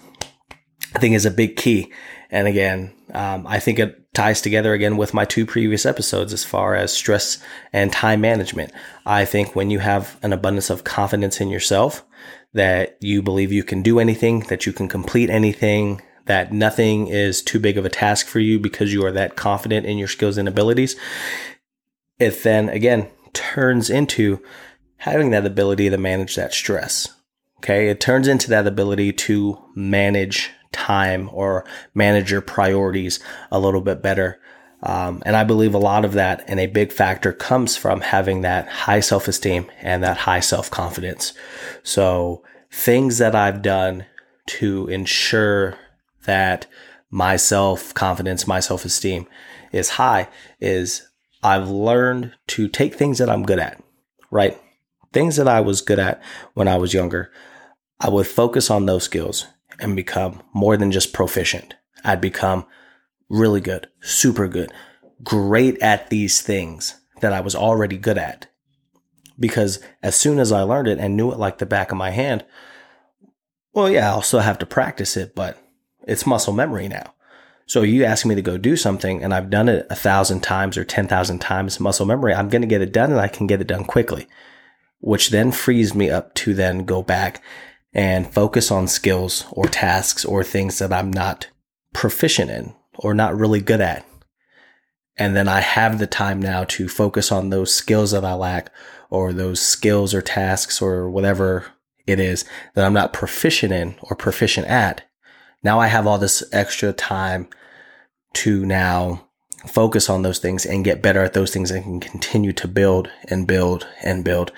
I 0.95 0.99
think, 0.99 1.15
is 1.15 1.25
a 1.25 1.31
big 1.31 1.55
key. 1.55 1.93
And 2.29 2.47
again, 2.47 2.93
um, 3.13 3.45
I 3.47 3.59
think 3.59 3.79
it 3.79 4.02
ties 4.13 4.41
together 4.41 4.73
again 4.73 4.95
with 4.95 5.13
my 5.13 5.25
two 5.25 5.45
previous 5.45 5.85
episodes 5.85 6.33
as 6.33 6.43
far 6.43 6.75
as 6.75 6.93
stress 6.93 7.39
and 7.71 7.91
time 7.91 8.21
management. 8.21 8.71
I 9.05 9.25
think 9.25 9.55
when 9.55 9.69
you 9.69 9.79
have 9.79 10.17
an 10.21 10.33
abundance 10.33 10.69
of 10.69 10.83
confidence 10.83 11.41
in 11.41 11.49
yourself, 11.49 12.05
that 12.53 12.97
you 13.01 13.21
believe 13.21 13.51
you 13.51 13.63
can 13.63 13.81
do 13.81 13.99
anything, 13.99 14.41
that 14.41 14.65
you 14.65 14.73
can 14.73 14.87
complete 14.87 15.29
anything, 15.29 16.01
that 16.25 16.53
nothing 16.53 17.07
is 17.07 17.41
too 17.41 17.59
big 17.59 17.77
of 17.77 17.85
a 17.85 17.89
task 17.89 18.27
for 18.27 18.39
you 18.39 18.59
because 18.59 18.93
you 18.93 19.05
are 19.05 19.11
that 19.11 19.35
confident 19.35 19.85
in 19.85 19.97
your 19.97 20.07
skills 20.07 20.37
and 20.37 20.47
abilities, 20.47 20.95
it 22.19 22.43
then 22.43 22.69
again 22.69 23.09
turns 23.33 23.89
into 23.89 24.41
having 24.97 25.31
that 25.31 25.45
ability 25.45 25.89
to 25.89 25.97
manage 25.97 26.35
that 26.35 26.53
stress. 26.53 27.09
Okay. 27.57 27.89
It 27.89 27.99
turns 27.99 28.27
into 28.27 28.49
that 28.49 28.67
ability 28.67 29.13
to 29.13 29.57
manage 29.75 30.51
time 30.73 31.29
or 31.31 31.65
manage 31.93 32.31
your 32.31 32.41
priorities 32.41 33.19
a 33.51 33.59
little 33.59 33.81
bit 33.81 34.01
better. 34.01 34.39
Um, 34.81 35.23
and 35.25 35.37
I 35.37 35.45
believe 35.45 35.73
a 35.73 35.79
lot 35.79 36.03
of 36.03 36.13
that 36.13 36.43
and 36.47 36.59
a 36.59 36.67
big 36.67 36.91
factor 36.91 37.31
comes 37.31 37.77
from 37.77 38.01
having 38.01 38.41
that 38.41 38.67
high 38.67 38.99
self 38.99 39.29
esteem 39.29 39.71
and 39.81 40.03
that 40.03 40.17
high 40.17 40.41
self 40.41 40.69
confidence. 40.69 41.33
So 41.83 42.43
things 42.69 43.17
that 43.19 43.33
I've 43.33 43.61
done 43.61 44.05
to 44.45 44.87
ensure 44.87 45.77
that 46.25 46.67
my 47.09 47.37
self 47.37 47.93
confidence, 47.93 48.45
my 48.45 48.59
self 48.59 48.83
esteem 48.83 49.25
is 49.71 49.91
high 49.91 50.27
is 50.59 51.07
I've 51.41 51.69
learned 51.69 52.33
to 52.47 52.67
take 52.67 52.95
things 52.95 53.19
that 53.19 53.29
I'm 53.29 53.43
good 53.43 53.59
at, 53.59 53.81
right? 54.31 54.59
Things 55.13 55.35
that 55.35 55.47
I 55.47 55.61
was 55.61 55.81
good 55.81 55.99
at 55.99 56.21
when 56.55 56.67
I 56.67 56.77
was 56.77 56.93
younger. 56.93 57.31
I 57.99 58.09
would 58.09 58.27
focus 58.27 58.69
on 58.69 58.85
those 58.85 59.03
skills 59.03 59.47
and 59.79 59.95
become 59.95 60.41
more 60.53 60.77
than 60.77 60.91
just 60.91 61.13
proficient. 61.13 61.75
I'd 62.03 62.21
become 62.21 62.65
really 63.29 63.61
good, 63.61 63.87
super 64.01 64.47
good, 64.47 64.71
great 65.23 65.81
at 65.81 66.09
these 66.09 66.41
things 66.41 66.99
that 67.21 67.33
I 67.33 67.41
was 67.41 67.55
already 67.55 67.97
good 67.97 68.17
at. 68.17 68.47
Because 69.39 69.79
as 70.01 70.15
soon 70.15 70.39
as 70.39 70.51
I 70.51 70.61
learned 70.61 70.87
it 70.87 70.99
and 70.99 71.17
knew 71.17 71.31
it 71.31 71.39
like 71.39 71.57
the 71.57 71.65
back 71.65 71.91
of 71.91 71.97
my 71.97 72.11
hand, 72.11 72.45
well, 73.73 73.89
yeah, 73.89 74.09
I'll 74.09 74.21
still 74.21 74.41
have 74.41 74.59
to 74.59 74.65
practice 74.65 75.17
it, 75.17 75.33
but 75.33 75.57
it's 76.07 76.27
muscle 76.27 76.53
memory 76.53 76.87
now. 76.87 77.13
So 77.65 77.81
you 77.81 78.03
ask 78.03 78.25
me 78.25 78.35
to 78.35 78.41
go 78.41 78.57
do 78.57 78.75
something 78.75 79.23
and 79.23 79.33
I've 79.33 79.49
done 79.49 79.69
it 79.69 79.87
a 79.89 79.95
thousand 79.95 80.41
times 80.41 80.77
or 80.77 80.83
10,000 80.83 81.39
times 81.39 81.79
muscle 81.79 82.05
memory, 82.05 82.33
I'm 82.33 82.49
going 82.49 82.61
to 82.61 82.67
get 82.67 82.81
it 82.81 82.91
done 82.91 83.11
and 83.11 83.19
I 83.19 83.27
can 83.27 83.47
get 83.47 83.61
it 83.61 83.67
done 83.67 83.85
quickly, 83.85 84.27
which 84.99 85.29
then 85.29 85.51
frees 85.51 85.95
me 85.95 86.09
up 86.09 86.33
to 86.35 86.53
then 86.53 86.85
go 86.85 87.01
back 87.01 87.41
and 87.93 88.31
focus 88.33 88.71
on 88.71 88.87
skills 88.87 89.45
or 89.51 89.65
tasks 89.65 90.25
or 90.25 90.43
things 90.43 90.79
that 90.79 90.91
I'm 90.91 91.11
not 91.11 91.47
proficient 91.93 92.49
in 92.49 92.73
or 92.97 93.13
not 93.13 93.37
really 93.37 93.61
good 93.61 93.81
at. 93.81 94.05
And 95.15 95.35
then 95.35 95.47
I 95.47 95.59
have 95.59 95.99
the 95.99 96.07
time 96.07 96.41
now 96.41 96.63
to 96.65 96.87
focus 96.89 97.31
on 97.31 97.49
those 97.49 97.73
skills 97.73 98.11
that 98.11 98.25
I 98.25 98.33
lack 98.33 98.71
or 99.09 99.31
those 99.31 99.61
skills 99.61 100.13
or 100.13 100.21
tasks 100.21 100.81
or 100.81 101.09
whatever 101.09 101.67
it 102.07 102.19
is 102.19 102.45
that 102.73 102.83
I'm 102.83 102.93
not 102.93 103.13
proficient 103.13 103.71
in 103.71 103.95
or 104.01 104.15
proficient 104.15 104.67
at. 104.67 105.03
Now 105.61 105.79
I 105.79 105.87
have 105.87 106.07
all 106.07 106.17
this 106.17 106.43
extra 106.51 106.93
time 106.93 107.47
to 108.33 108.65
now 108.65 109.27
focus 109.67 110.09
on 110.09 110.23
those 110.23 110.39
things 110.39 110.65
and 110.65 110.83
get 110.83 111.01
better 111.01 111.21
at 111.21 111.33
those 111.33 111.53
things 111.53 111.71
and 111.71 111.83
can 111.83 111.99
continue 111.99 112.51
to 112.53 112.67
build 112.67 113.09
and 113.29 113.47
build 113.47 113.87
and 114.01 114.23
build 114.23 114.51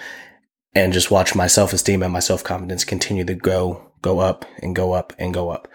and 0.75 0.93
just 0.93 1.09
watch 1.09 1.33
my 1.33 1.47
self 1.47 1.73
esteem 1.73 2.03
and 2.03 2.13
my 2.13 2.19
self 2.19 2.43
confidence 2.43 2.83
continue 2.83 3.25
to 3.25 3.33
go, 3.33 3.91
go 4.01 4.19
up 4.19 4.45
and 4.61 4.75
go 4.75 4.93
up 4.93 5.13
and 5.17 5.33
go 5.33 5.49
up. 5.49 5.67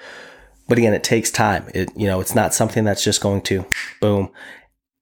But 0.69 0.79
again, 0.79 0.95
it 0.95 1.03
takes 1.03 1.31
time. 1.31 1.69
It, 1.75 1.91
you 1.97 2.07
know, 2.07 2.21
it's 2.21 2.35
not 2.35 2.55
something 2.55 2.85
that's 2.85 3.03
just 3.03 3.21
going 3.21 3.43
to 3.43 3.65
boom 4.01 4.31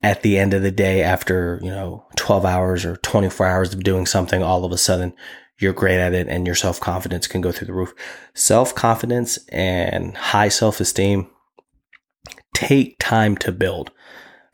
at 0.03 0.23
the 0.23 0.39
end 0.39 0.55
of 0.55 0.63
the 0.63 0.71
day 0.71 1.03
after, 1.03 1.59
you 1.63 1.71
know, 1.71 2.07
12 2.17 2.45
hours 2.45 2.85
or 2.85 2.97
24 2.97 3.47
hours 3.47 3.75
of 3.75 3.83
doing 3.83 4.07
something, 4.07 4.43
all 4.43 4.65
of 4.65 4.73
a 4.73 4.79
sudden 4.79 5.13
you're 5.59 5.73
great 5.73 5.99
at 5.99 6.15
it 6.15 6.29
and 6.29 6.47
your 6.47 6.55
self 6.55 6.81
confidence 6.81 7.27
can 7.27 7.41
go 7.41 7.53
through 7.53 7.67
the 7.67 7.73
roof. 7.73 7.93
Self 8.35 8.75
confidence 8.75 9.39
and 9.49 10.17
high 10.17 10.49
self 10.49 10.81
esteem 10.81 11.29
take 12.55 12.97
time 12.99 13.37
to 13.39 13.53
build. 13.53 13.91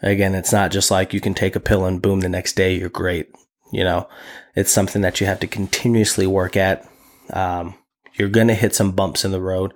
Again, 0.01 0.35
it's 0.35 0.53
not 0.53 0.71
just 0.71 0.91
like 0.91 1.15
you 1.15 1.21
can 1.21 1.35
take 1.35 1.57
a 1.57 1.61
pill 1.61 1.85
and 1.85 2.03
boom, 2.03 2.21
the 2.21 2.29
next 2.29 2.55
day 2.55 2.75
you're 2.77 2.89
great. 2.89 3.31
You 3.75 3.85
know, 3.85 4.09
it's 4.55 4.71
something 4.71 5.03
that 5.03 5.21
you 5.21 5.27
have 5.27 5.41
to 5.41 5.47
continuously 5.47 6.27
work 6.27 6.57
at. 6.57 6.89
Um, 7.31 7.75
You're 8.15 8.29
going 8.29 8.49
to 8.49 8.55
hit 8.55 8.75
some 8.75 8.93
bumps 8.93 9.25
in 9.25 9.33
the 9.33 9.41
road. 9.41 9.75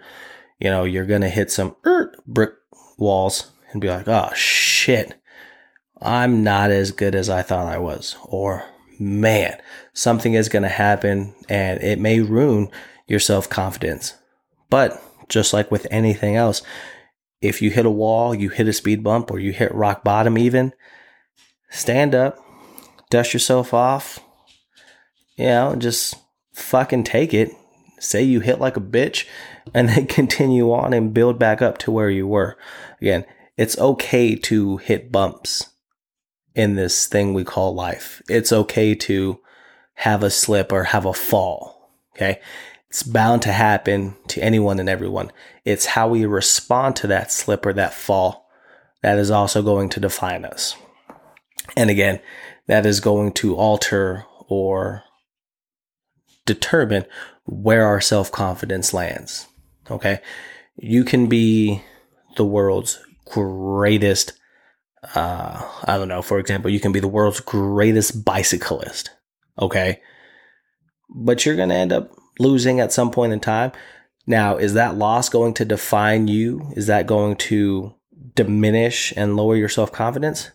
You 0.60 0.70
know, 0.70 0.84
you're 0.84 1.06
going 1.06 1.22
to 1.22 1.28
hit 1.28 1.50
some 1.50 1.76
er, 1.84 2.14
brick 2.26 2.52
walls 2.96 3.50
and 3.72 3.80
be 3.80 3.88
like, 3.88 4.08
oh 4.08 4.30
shit, 4.34 5.20
I'm 6.00 6.42
not 6.42 6.70
as 6.70 6.92
good 6.92 7.14
as 7.14 7.28
I 7.28 7.42
thought 7.42 7.66
I 7.66 7.78
was. 7.78 8.16
Or, 8.24 8.64
man, 8.98 9.60
something 9.92 10.34
is 10.34 10.48
going 10.48 10.62
to 10.64 10.68
happen 10.68 11.34
and 11.48 11.82
it 11.82 11.98
may 11.98 12.20
ruin 12.20 12.70
your 13.06 13.20
self 13.20 13.48
confidence. 13.48 14.14
But 14.70 15.00
just 15.28 15.52
like 15.52 15.70
with 15.70 15.86
anything 15.90 16.36
else, 16.36 16.62
if 17.40 17.62
you 17.62 17.70
hit 17.70 17.86
a 17.86 17.90
wall, 17.90 18.34
you 18.34 18.48
hit 18.48 18.68
a 18.68 18.72
speed 18.72 19.04
bump, 19.04 19.30
or 19.30 19.38
you 19.38 19.52
hit 19.52 19.74
rock 19.74 20.02
bottom, 20.02 20.36
even 20.36 20.72
stand 21.70 22.14
up, 22.14 22.38
dust 23.10 23.32
yourself 23.32 23.72
off, 23.74 24.20
you 25.36 25.46
know, 25.46 25.76
just 25.76 26.16
fucking 26.54 27.04
take 27.04 27.32
it. 27.32 27.50
Say 28.00 28.22
you 28.22 28.40
hit 28.40 28.60
like 28.60 28.76
a 28.76 28.80
bitch 28.80 29.26
and 29.74 29.88
then 29.88 30.06
continue 30.08 30.72
on 30.72 30.92
and 30.92 31.14
build 31.14 31.38
back 31.38 31.62
up 31.62 31.78
to 31.78 31.90
where 31.90 32.10
you 32.10 32.26
were. 32.26 32.56
Again, 33.00 33.24
it's 33.56 33.78
okay 33.78 34.34
to 34.36 34.76
hit 34.78 35.10
bumps 35.10 35.70
in 36.54 36.74
this 36.74 37.06
thing 37.06 37.34
we 37.34 37.44
call 37.44 37.74
life. 37.74 38.22
It's 38.28 38.52
okay 38.52 38.94
to 38.94 39.40
have 39.94 40.22
a 40.22 40.30
slip 40.30 40.72
or 40.72 40.84
have 40.84 41.06
a 41.06 41.12
fall. 41.12 41.92
Okay. 42.14 42.40
It's 42.88 43.02
bound 43.02 43.42
to 43.42 43.52
happen 43.52 44.16
to 44.28 44.40
anyone 44.40 44.80
and 44.80 44.88
everyone. 44.88 45.30
It's 45.64 45.86
how 45.86 46.08
we 46.08 46.24
respond 46.24 46.96
to 46.96 47.06
that 47.08 47.30
slip 47.30 47.66
or 47.66 47.72
that 47.74 47.92
fall 47.92 48.48
that 49.02 49.18
is 49.18 49.30
also 49.30 49.62
going 49.62 49.88
to 49.90 50.00
define 50.00 50.44
us. 50.44 50.76
And 51.76 51.90
again, 51.90 52.20
that 52.68 52.86
is 52.86 53.00
going 53.00 53.32
to 53.32 53.56
alter 53.56 54.24
or 54.46 55.02
determine 56.46 57.04
where 57.44 57.84
our 57.86 58.00
self 58.00 58.30
confidence 58.30 58.94
lands. 58.94 59.48
Okay. 59.90 60.20
You 60.76 61.02
can 61.02 61.26
be 61.26 61.82
the 62.36 62.44
world's 62.44 62.98
greatest, 63.24 64.32
uh, 65.14 65.66
I 65.84 65.96
don't 65.96 66.08
know, 66.08 66.22
for 66.22 66.38
example, 66.38 66.70
you 66.70 66.78
can 66.78 66.92
be 66.92 67.00
the 67.00 67.08
world's 67.08 67.40
greatest 67.40 68.24
bicyclist. 68.24 69.10
Okay. 69.58 70.00
But 71.10 71.44
you're 71.44 71.56
going 71.56 71.70
to 71.70 71.74
end 71.74 71.92
up 71.92 72.12
losing 72.38 72.80
at 72.80 72.92
some 72.92 73.10
point 73.10 73.32
in 73.32 73.40
time. 73.40 73.72
Now, 74.26 74.56
is 74.56 74.74
that 74.74 74.96
loss 74.96 75.30
going 75.30 75.54
to 75.54 75.64
define 75.64 76.28
you? 76.28 76.70
Is 76.76 76.86
that 76.86 77.06
going 77.06 77.36
to 77.36 77.94
diminish 78.34 79.12
and 79.16 79.36
lower 79.36 79.56
your 79.56 79.70
self 79.70 79.90
confidence? 79.90 80.50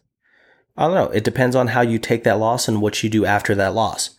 I 0.75 0.88
don't 0.88 0.96
know. 0.96 1.10
It 1.10 1.24
depends 1.24 1.56
on 1.56 1.68
how 1.68 1.82
you 1.82 2.00
take 2.00 2.24
that 2.24 2.39
loss 2.39 2.68
and 2.68 2.82
what 2.82 3.03
you 3.03 3.10
do 3.10 3.25
after 3.25 3.53
that 3.56 3.74
loss. 3.74 4.12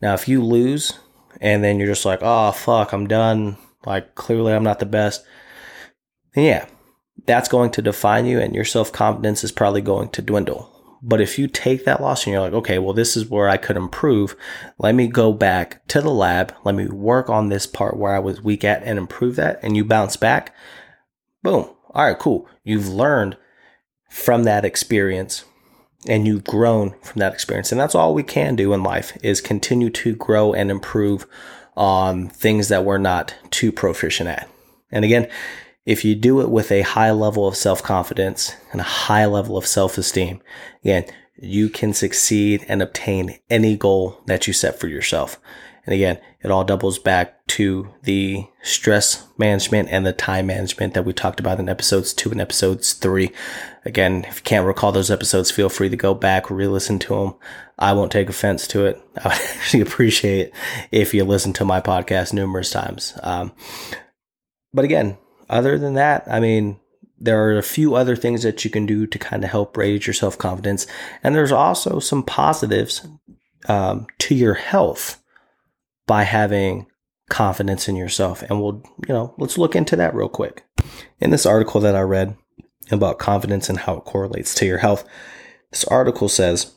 Now, 0.00 0.14
if 0.14 0.28
you 0.28 0.42
lose 0.42 0.98
and 1.40 1.62
then 1.62 1.78
you're 1.78 1.88
just 1.88 2.04
like, 2.04 2.20
oh, 2.22 2.52
fuck, 2.52 2.92
I'm 2.92 3.06
done. 3.06 3.58
Like, 3.84 4.14
clearly 4.14 4.52
I'm 4.52 4.64
not 4.64 4.78
the 4.78 4.86
best. 4.86 5.24
Yeah, 6.34 6.66
that's 7.26 7.48
going 7.48 7.70
to 7.72 7.82
define 7.82 8.26
you 8.26 8.40
and 8.40 8.54
your 8.54 8.64
self 8.64 8.92
confidence 8.92 9.44
is 9.44 9.52
probably 9.52 9.82
going 9.82 10.08
to 10.10 10.22
dwindle. 10.22 10.74
But 11.00 11.20
if 11.20 11.38
you 11.38 11.46
take 11.46 11.84
that 11.84 12.00
loss 12.00 12.24
and 12.24 12.32
you're 12.32 12.42
like, 12.42 12.52
okay, 12.52 12.78
well, 12.78 12.94
this 12.94 13.16
is 13.16 13.28
where 13.28 13.48
I 13.48 13.56
could 13.56 13.76
improve. 13.76 14.34
Let 14.78 14.94
me 14.94 15.06
go 15.06 15.32
back 15.32 15.86
to 15.88 16.00
the 16.00 16.10
lab. 16.10 16.52
Let 16.64 16.74
me 16.74 16.88
work 16.88 17.28
on 17.30 17.48
this 17.48 17.66
part 17.66 17.96
where 17.96 18.14
I 18.14 18.18
was 18.18 18.42
weak 18.42 18.64
at 18.64 18.82
and 18.82 18.98
improve 18.98 19.36
that. 19.36 19.60
And 19.62 19.76
you 19.76 19.84
bounce 19.84 20.16
back. 20.16 20.54
Boom. 21.42 21.70
All 21.90 22.04
right, 22.04 22.18
cool. 22.18 22.48
You've 22.64 22.88
learned 22.88 23.36
from 24.10 24.42
that 24.44 24.64
experience 24.64 25.44
and 26.06 26.26
you've 26.26 26.44
grown 26.44 26.94
from 27.02 27.20
that 27.20 27.32
experience. 27.32 27.72
And 27.72 27.80
that's 27.80 27.94
all 27.94 28.14
we 28.14 28.22
can 28.22 28.56
do 28.56 28.72
in 28.72 28.82
life 28.82 29.16
is 29.22 29.40
continue 29.40 29.90
to 29.90 30.14
grow 30.14 30.52
and 30.52 30.70
improve 30.70 31.26
on 31.76 32.28
things 32.28 32.68
that 32.68 32.84
we're 32.84 32.98
not 32.98 33.34
too 33.50 33.72
proficient 33.72 34.28
at. 34.28 34.48
And 34.90 35.04
again, 35.04 35.28
if 35.86 36.04
you 36.04 36.14
do 36.14 36.40
it 36.40 36.50
with 36.50 36.70
a 36.70 36.82
high 36.82 37.10
level 37.12 37.46
of 37.46 37.56
self 37.56 37.82
confidence 37.82 38.54
and 38.72 38.80
a 38.80 38.84
high 38.84 39.26
level 39.26 39.56
of 39.56 39.66
self 39.66 39.96
esteem, 39.96 40.40
again, 40.84 41.04
you 41.40 41.68
can 41.68 41.94
succeed 41.94 42.64
and 42.68 42.82
obtain 42.82 43.38
any 43.48 43.76
goal 43.76 44.20
that 44.26 44.46
you 44.46 44.52
set 44.52 44.78
for 44.78 44.88
yourself. 44.88 45.38
And 45.88 45.94
again, 45.94 46.18
it 46.42 46.50
all 46.50 46.64
doubles 46.64 46.98
back 46.98 47.46
to 47.46 47.88
the 48.02 48.46
stress 48.62 49.26
management 49.38 49.88
and 49.90 50.04
the 50.04 50.12
time 50.12 50.46
management 50.46 50.92
that 50.92 51.06
we 51.06 51.14
talked 51.14 51.40
about 51.40 51.58
in 51.58 51.66
episodes 51.66 52.12
two 52.12 52.30
and 52.30 52.42
episodes 52.42 52.92
three. 52.92 53.30
Again, 53.86 54.26
if 54.28 54.36
you 54.36 54.42
can't 54.42 54.66
recall 54.66 54.92
those 54.92 55.10
episodes, 55.10 55.50
feel 55.50 55.70
free 55.70 55.88
to 55.88 55.96
go 55.96 56.12
back, 56.12 56.50
re-listen 56.50 56.98
to 56.98 57.14
them. 57.14 57.34
I 57.78 57.94
won't 57.94 58.12
take 58.12 58.28
offense 58.28 58.68
to 58.68 58.84
it. 58.84 59.00
I 59.24 59.28
would 59.28 59.38
actually 59.56 59.80
appreciate 59.80 60.52
if 60.92 61.14
you 61.14 61.24
listen 61.24 61.54
to 61.54 61.64
my 61.64 61.80
podcast 61.80 62.34
numerous 62.34 62.68
times. 62.68 63.18
Um, 63.22 63.52
but 64.74 64.84
again, 64.84 65.16
other 65.48 65.78
than 65.78 65.94
that, 65.94 66.24
I 66.30 66.38
mean, 66.38 66.78
there 67.18 67.42
are 67.46 67.56
a 67.56 67.62
few 67.62 67.94
other 67.94 68.14
things 68.14 68.42
that 68.42 68.62
you 68.62 68.70
can 68.70 68.84
do 68.84 69.06
to 69.06 69.18
kind 69.18 69.42
of 69.42 69.48
help 69.48 69.74
raise 69.74 70.06
your 70.06 70.12
self 70.12 70.36
confidence. 70.36 70.86
And 71.24 71.34
there's 71.34 71.50
also 71.50 71.98
some 71.98 72.24
positives 72.24 73.08
um, 73.70 74.06
to 74.18 74.34
your 74.34 74.52
health 74.52 75.17
by 76.08 76.24
having 76.24 76.86
confidence 77.28 77.88
in 77.88 77.94
yourself. 77.94 78.42
And 78.42 78.60
we'll, 78.60 78.82
you 79.06 79.14
know, 79.14 79.34
let's 79.38 79.58
look 79.58 79.76
into 79.76 79.94
that 79.94 80.14
real 80.14 80.28
quick. 80.28 80.64
In 81.20 81.30
this 81.30 81.46
article 81.46 81.80
that 81.82 81.94
I 81.94 82.00
read 82.00 82.36
about 82.90 83.18
confidence 83.18 83.68
and 83.68 83.78
how 83.78 83.98
it 83.98 84.04
correlates 84.04 84.54
to 84.56 84.66
your 84.66 84.78
health, 84.78 85.06
this 85.70 85.84
article 85.84 86.28
says 86.28 86.74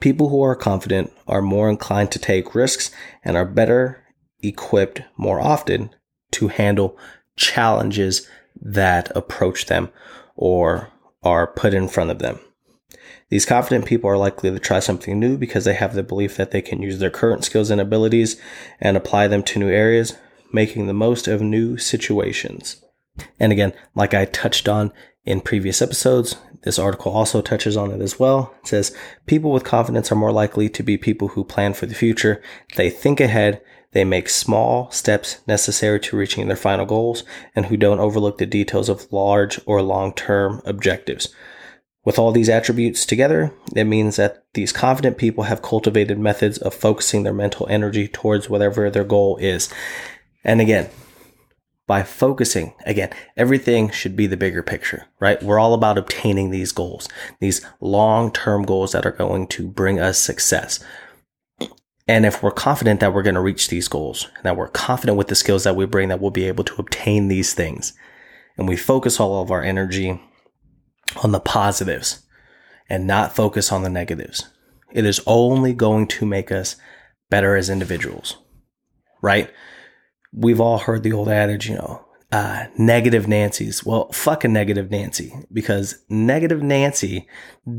people 0.00 0.30
who 0.30 0.42
are 0.42 0.56
confident 0.56 1.12
are 1.28 1.42
more 1.42 1.68
inclined 1.68 2.10
to 2.12 2.18
take 2.18 2.54
risks 2.54 2.90
and 3.22 3.36
are 3.36 3.44
better 3.44 4.02
equipped 4.42 5.02
more 5.16 5.38
often 5.38 5.90
to 6.32 6.48
handle 6.48 6.98
challenges 7.36 8.26
that 8.60 9.14
approach 9.14 9.66
them 9.66 9.90
or 10.34 10.90
are 11.22 11.46
put 11.46 11.74
in 11.74 11.88
front 11.88 12.10
of 12.10 12.18
them. 12.20 12.40
These 13.30 13.46
confident 13.46 13.86
people 13.86 14.10
are 14.10 14.18
likely 14.18 14.50
to 14.50 14.58
try 14.58 14.80
something 14.80 15.18
new 15.18 15.38
because 15.38 15.64
they 15.64 15.74
have 15.74 15.94
the 15.94 16.02
belief 16.02 16.36
that 16.36 16.50
they 16.50 16.60
can 16.60 16.82
use 16.82 16.98
their 16.98 17.10
current 17.10 17.44
skills 17.44 17.70
and 17.70 17.80
abilities 17.80 18.40
and 18.80 18.96
apply 18.96 19.28
them 19.28 19.42
to 19.44 19.58
new 19.60 19.70
areas, 19.70 20.18
making 20.52 20.86
the 20.86 20.92
most 20.92 21.28
of 21.28 21.40
new 21.40 21.78
situations. 21.78 22.84
And 23.38 23.52
again, 23.52 23.72
like 23.94 24.14
I 24.14 24.24
touched 24.24 24.68
on 24.68 24.92
in 25.24 25.40
previous 25.40 25.80
episodes, 25.80 26.36
this 26.62 26.78
article 26.78 27.12
also 27.12 27.40
touches 27.40 27.76
on 27.76 27.92
it 27.92 28.00
as 28.00 28.18
well. 28.18 28.54
It 28.62 28.68
says 28.68 28.96
people 29.26 29.52
with 29.52 29.64
confidence 29.64 30.10
are 30.10 30.16
more 30.16 30.32
likely 30.32 30.68
to 30.68 30.82
be 30.82 30.98
people 30.98 31.28
who 31.28 31.44
plan 31.44 31.72
for 31.72 31.86
the 31.86 31.94
future. 31.94 32.42
They 32.76 32.90
think 32.90 33.20
ahead 33.20 33.62
they 33.92 34.04
make 34.04 34.28
small 34.28 34.90
steps 34.90 35.40
necessary 35.46 35.98
to 36.00 36.16
reaching 36.16 36.46
their 36.46 36.56
final 36.56 36.86
goals 36.86 37.24
and 37.56 37.66
who 37.66 37.76
don't 37.76 37.98
overlook 37.98 38.38
the 38.38 38.46
details 38.46 38.88
of 38.88 39.12
large 39.12 39.60
or 39.66 39.82
long 39.82 40.12
term 40.14 40.62
objectives. 40.64 41.34
With 42.04 42.18
all 42.18 42.32
these 42.32 42.48
attributes 42.48 43.04
together, 43.04 43.52
it 43.76 43.84
means 43.84 44.16
that 44.16 44.44
these 44.54 44.72
confident 44.72 45.18
people 45.18 45.44
have 45.44 45.60
cultivated 45.60 46.18
methods 46.18 46.56
of 46.56 46.74
focusing 46.74 47.24
their 47.24 47.34
mental 47.34 47.66
energy 47.68 48.08
towards 48.08 48.48
whatever 48.48 48.88
their 48.88 49.04
goal 49.04 49.36
is. 49.36 49.68
And 50.42 50.62
again, 50.62 50.88
by 51.86 52.02
focusing, 52.02 52.72
again, 52.86 53.10
everything 53.36 53.90
should 53.90 54.16
be 54.16 54.26
the 54.26 54.36
bigger 54.36 54.62
picture, 54.62 55.08
right? 55.18 55.42
We're 55.42 55.58
all 55.58 55.74
about 55.74 55.98
obtaining 55.98 56.50
these 56.50 56.72
goals, 56.72 57.08
these 57.40 57.66
long 57.80 58.32
term 58.32 58.62
goals 58.62 58.92
that 58.92 59.04
are 59.04 59.10
going 59.10 59.46
to 59.48 59.68
bring 59.68 60.00
us 60.00 60.18
success. 60.18 60.82
And 62.08 62.24
if 62.24 62.42
we're 62.42 62.50
confident 62.50 63.00
that 63.00 63.12
we're 63.12 63.22
going 63.22 63.34
to 63.34 63.40
reach 63.40 63.68
these 63.68 63.88
goals, 63.88 64.28
that 64.42 64.56
we're 64.56 64.68
confident 64.68 65.18
with 65.18 65.28
the 65.28 65.34
skills 65.34 65.64
that 65.64 65.76
we 65.76 65.84
bring, 65.84 66.08
that 66.08 66.20
we'll 66.20 66.30
be 66.30 66.48
able 66.48 66.64
to 66.64 66.80
obtain 66.80 67.28
these 67.28 67.52
things, 67.52 67.92
and 68.56 68.68
we 68.68 68.76
focus 68.76 69.20
all 69.20 69.42
of 69.42 69.50
our 69.50 69.62
energy 69.62 70.20
on 71.22 71.32
the 71.32 71.40
positives 71.40 72.22
and 72.88 73.06
not 73.06 73.34
focus 73.34 73.72
on 73.72 73.82
the 73.82 73.90
negatives, 73.90 74.48
it 74.92 75.04
is 75.04 75.20
only 75.26 75.72
going 75.72 76.06
to 76.08 76.26
make 76.26 76.50
us 76.50 76.76
better 77.28 77.56
as 77.56 77.70
individuals, 77.70 78.36
right? 79.22 79.50
We've 80.32 80.60
all 80.60 80.78
heard 80.78 81.02
the 81.02 81.12
old 81.12 81.28
adage, 81.28 81.68
you 81.68 81.76
know, 81.76 82.04
uh, 82.32 82.66
negative 82.76 83.26
Nancy's. 83.26 83.84
Well, 83.84 84.10
fuck 84.12 84.44
a 84.44 84.48
negative 84.48 84.90
Nancy 84.90 85.32
because 85.52 86.02
negative 86.08 86.62
Nancy 86.62 87.28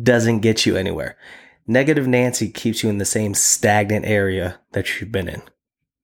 doesn't 0.04 0.40
get 0.40 0.66
you 0.66 0.76
anywhere. 0.76 1.18
Negative 1.68 2.08
Nancy 2.08 2.50
keeps 2.50 2.84
you 2.84 2.90
in 2.90 2.98
the 2.98 3.06
same 3.06 3.34
stagnant 3.34 4.06
area 4.06 4.60
that 4.74 5.00
you've 5.00 5.12
been 5.12 5.30
in. 5.30 5.42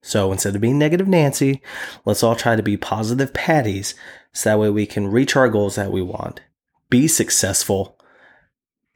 So 0.01 0.31
instead 0.31 0.55
of 0.55 0.61
being 0.61 0.79
negative 0.79 1.07
Nancy, 1.07 1.61
let's 2.05 2.23
all 2.23 2.35
try 2.35 2.55
to 2.55 2.63
be 2.63 2.77
positive 2.77 3.33
Patties 3.33 3.95
so 4.31 4.49
that 4.49 4.59
way 4.59 4.69
we 4.69 4.85
can 4.85 5.07
reach 5.07 5.35
our 5.35 5.49
goals 5.49 5.75
that 5.75 5.91
we 5.91 6.01
want, 6.01 6.41
be 6.89 7.07
successful, 7.07 7.99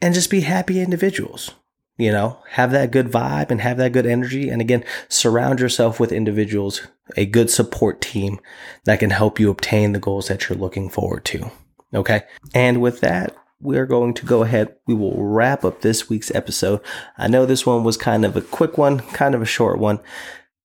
and 0.01 0.13
just 0.13 0.30
be 0.30 0.41
happy 0.41 0.82
individuals. 0.82 1.51
You 1.97 2.12
know, 2.12 2.39
have 2.51 2.71
that 2.71 2.89
good 2.89 3.12
vibe 3.12 3.51
and 3.51 3.62
have 3.62 3.77
that 3.77 3.91
good 3.91 4.08
energy. 4.08 4.49
And 4.49 4.60
again, 4.60 4.84
surround 5.08 5.60
yourself 5.60 5.99
with 5.99 6.12
individuals, 6.12 6.82
a 7.15 7.27
good 7.27 7.51
support 7.51 8.01
team 8.01 8.39
that 8.86 8.99
can 8.99 9.12
help 9.12 9.39
you 9.39 9.51
obtain 9.51 9.91
the 9.91 9.99
goals 9.99 10.27
that 10.27 10.49
you're 10.49 10.58
looking 10.58 10.89
forward 10.89 11.25
to. 11.25 11.51
Okay. 11.93 12.23
And 12.56 12.82
with 12.82 13.01
that, 13.01 13.36
we 13.60 13.77
are 13.77 13.86
going 13.86 14.15
to 14.15 14.25
go 14.25 14.41
ahead. 14.41 14.73
We 14.88 14.95
will 14.95 15.21
wrap 15.21 15.63
up 15.63 15.82
this 15.82 16.10
week's 16.10 16.34
episode. 16.34 16.82
I 17.19 17.27
know 17.27 17.45
this 17.45 17.67
one 17.67 17.84
was 17.84 17.97
kind 17.97 18.25
of 18.25 18.36
a 18.36 18.41
quick 18.41 18.80
one, 18.80 18.99
kind 18.99 19.36
of 19.36 19.41
a 19.43 19.45
short 19.45 19.77
one, 19.77 19.99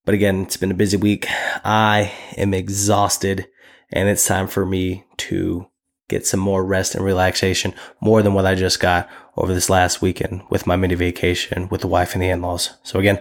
But 0.06 0.14
again, 0.14 0.42
it's 0.42 0.56
been 0.56 0.70
a 0.70 0.74
busy 0.74 0.96
week. 0.96 1.26
I 1.64 2.12
am 2.36 2.54
exhausted 2.54 3.48
and 3.90 4.08
it's 4.08 4.24
time 4.24 4.46
for 4.46 4.64
me 4.64 5.04
to 5.18 5.66
get 6.08 6.26
some 6.26 6.40
more 6.40 6.64
rest 6.64 6.94
and 6.94 7.04
relaxation, 7.04 7.74
more 8.00 8.22
than 8.22 8.34
what 8.34 8.46
I 8.46 8.54
just 8.54 8.80
got 8.80 9.08
over 9.36 9.52
this 9.52 9.70
last 9.70 10.00
weekend 10.00 10.42
with 10.50 10.66
my 10.66 10.76
mini 10.76 10.94
vacation 10.94 11.68
with 11.68 11.80
the 11.80 11.88
wife 11.88 12.14
and 12.14 12.22
the 12.22 12.28
in-laws. 12.28 12.76
So 12.82 12.98
again, 12.98 13.20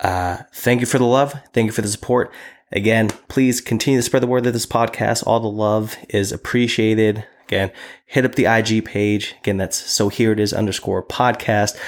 uh, 0.00 0.38
thank 0.52 0.80
you 0.80 0.86
for 0.86 0.98
the 0.98 1.04
love. 1.04 1.34
Thank 1.52 1.66
you 1.66 1.72
for 1.72 1.82
the 1.82 1.88
support. 1.88 2.32
Again, 2.72 3.10
please 3.28 3.60
continue 3.60 3.98
to 4.00 4.02
spread 4.02 4.22
the 4.22 4.26
word 4.26 4.46
of 4.46 4.52
this 4.52 4.66
podcast. 4.66 5.26
All 5.26 5.40
the 5.40 5.48
love 5.48 5.96
is 6.08 6.32
appreciated. 6.32 7.24
Again, 7.46 7.70
hit 8.06 8.24
up 8.24 8.34
the 8.34 8.46
IG 8.46 8.84
page. 8.84 9.36
Again, 9.40 9.56
that's 9.56 9.76
so 9.76 10.08
here 10.08 10.32
it 10.32 10.40
is 10.40 10.52
underscore 10.52 11.02
podcast. 11.02 11.78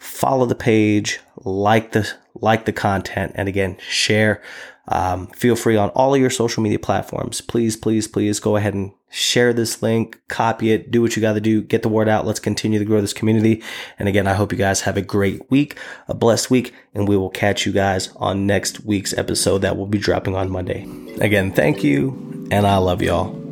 Follow 0.00 0.46
the 0.46 0.56
page, 0.56 1.20
like 1.36 1.92
the 1.92 2.10
like 2.34 2.64
the 2.64 2.72
content, 2.72 3.32
and 3.34 3.48
again, 3.48 3.76
share. 3.88 4.42
Um, 4.88 5.26
feel 5.28 5.54
free 5.54 5.76
on 5.76 5.90
all 5.90 6.14
of 6.14 6.20
your 6.20 6.30
social 6.30 6.62
media 6.62 6.78
platforms. 6.78 7.40
Please, 7.40 7.76
please, 7.76 8.08
please 8.08 8.40
go 8.40 8.56
ahead 8.56 8.74
and 8.74 8.92
share 9.10 9.52
this 9.52 9.82
link, 9.82 10.20
copy 10.28 10.72
it, 10.72 10.90
do 10.90 11.00
what 11.00 11.16
you 11.16 11.22
got 11.22 11.34
to 11.34 11.40
do, 11.40 11.62
get 11.62 11.82
the 11.82 11.88
word 11.88 12.08
out. 12.08 12.26
Let's 12.26 12.40
continue 12.40 12.78
to 12.78 12.84
grow 12.84 13.00
this 13.00 13.12
community. 13.12 13.62
And 13.98 14.08
again, 14.08 14.26
I 14.26 14.34
hope 14.34 14.52
you 14.52 14.58
guys 14.58 14.82
have 14.82 14.96
a 14.96 15.02
great 15.02 15.50
week, 15.50 15.78
a 16.08 16.14
blessed 16.14 16.50
week, 16.50 16.74
and 16.94 17.08
we 17.08 17.16
will 17.16 17.30
catch 17.30 17.66
you 17.66 17.72
guys 17.72 18.10
on 18.16 18.46
next 18.46 18.84
week's 18.84 19.16
episode 19.16 19.58
that 19.58 19.76
will 19.76 19.86
be 19.86 19.98
dropping 19.98 20.34
on 20.34 20.50
Monday. 20.50 20.86
Again, 21.20 21.52
thank 21.52 21.82
you, 21.84 22.48
and 22.50 22.66
I 22.66 22.76
love 22.78 23.02
y'all. 23.02 23.47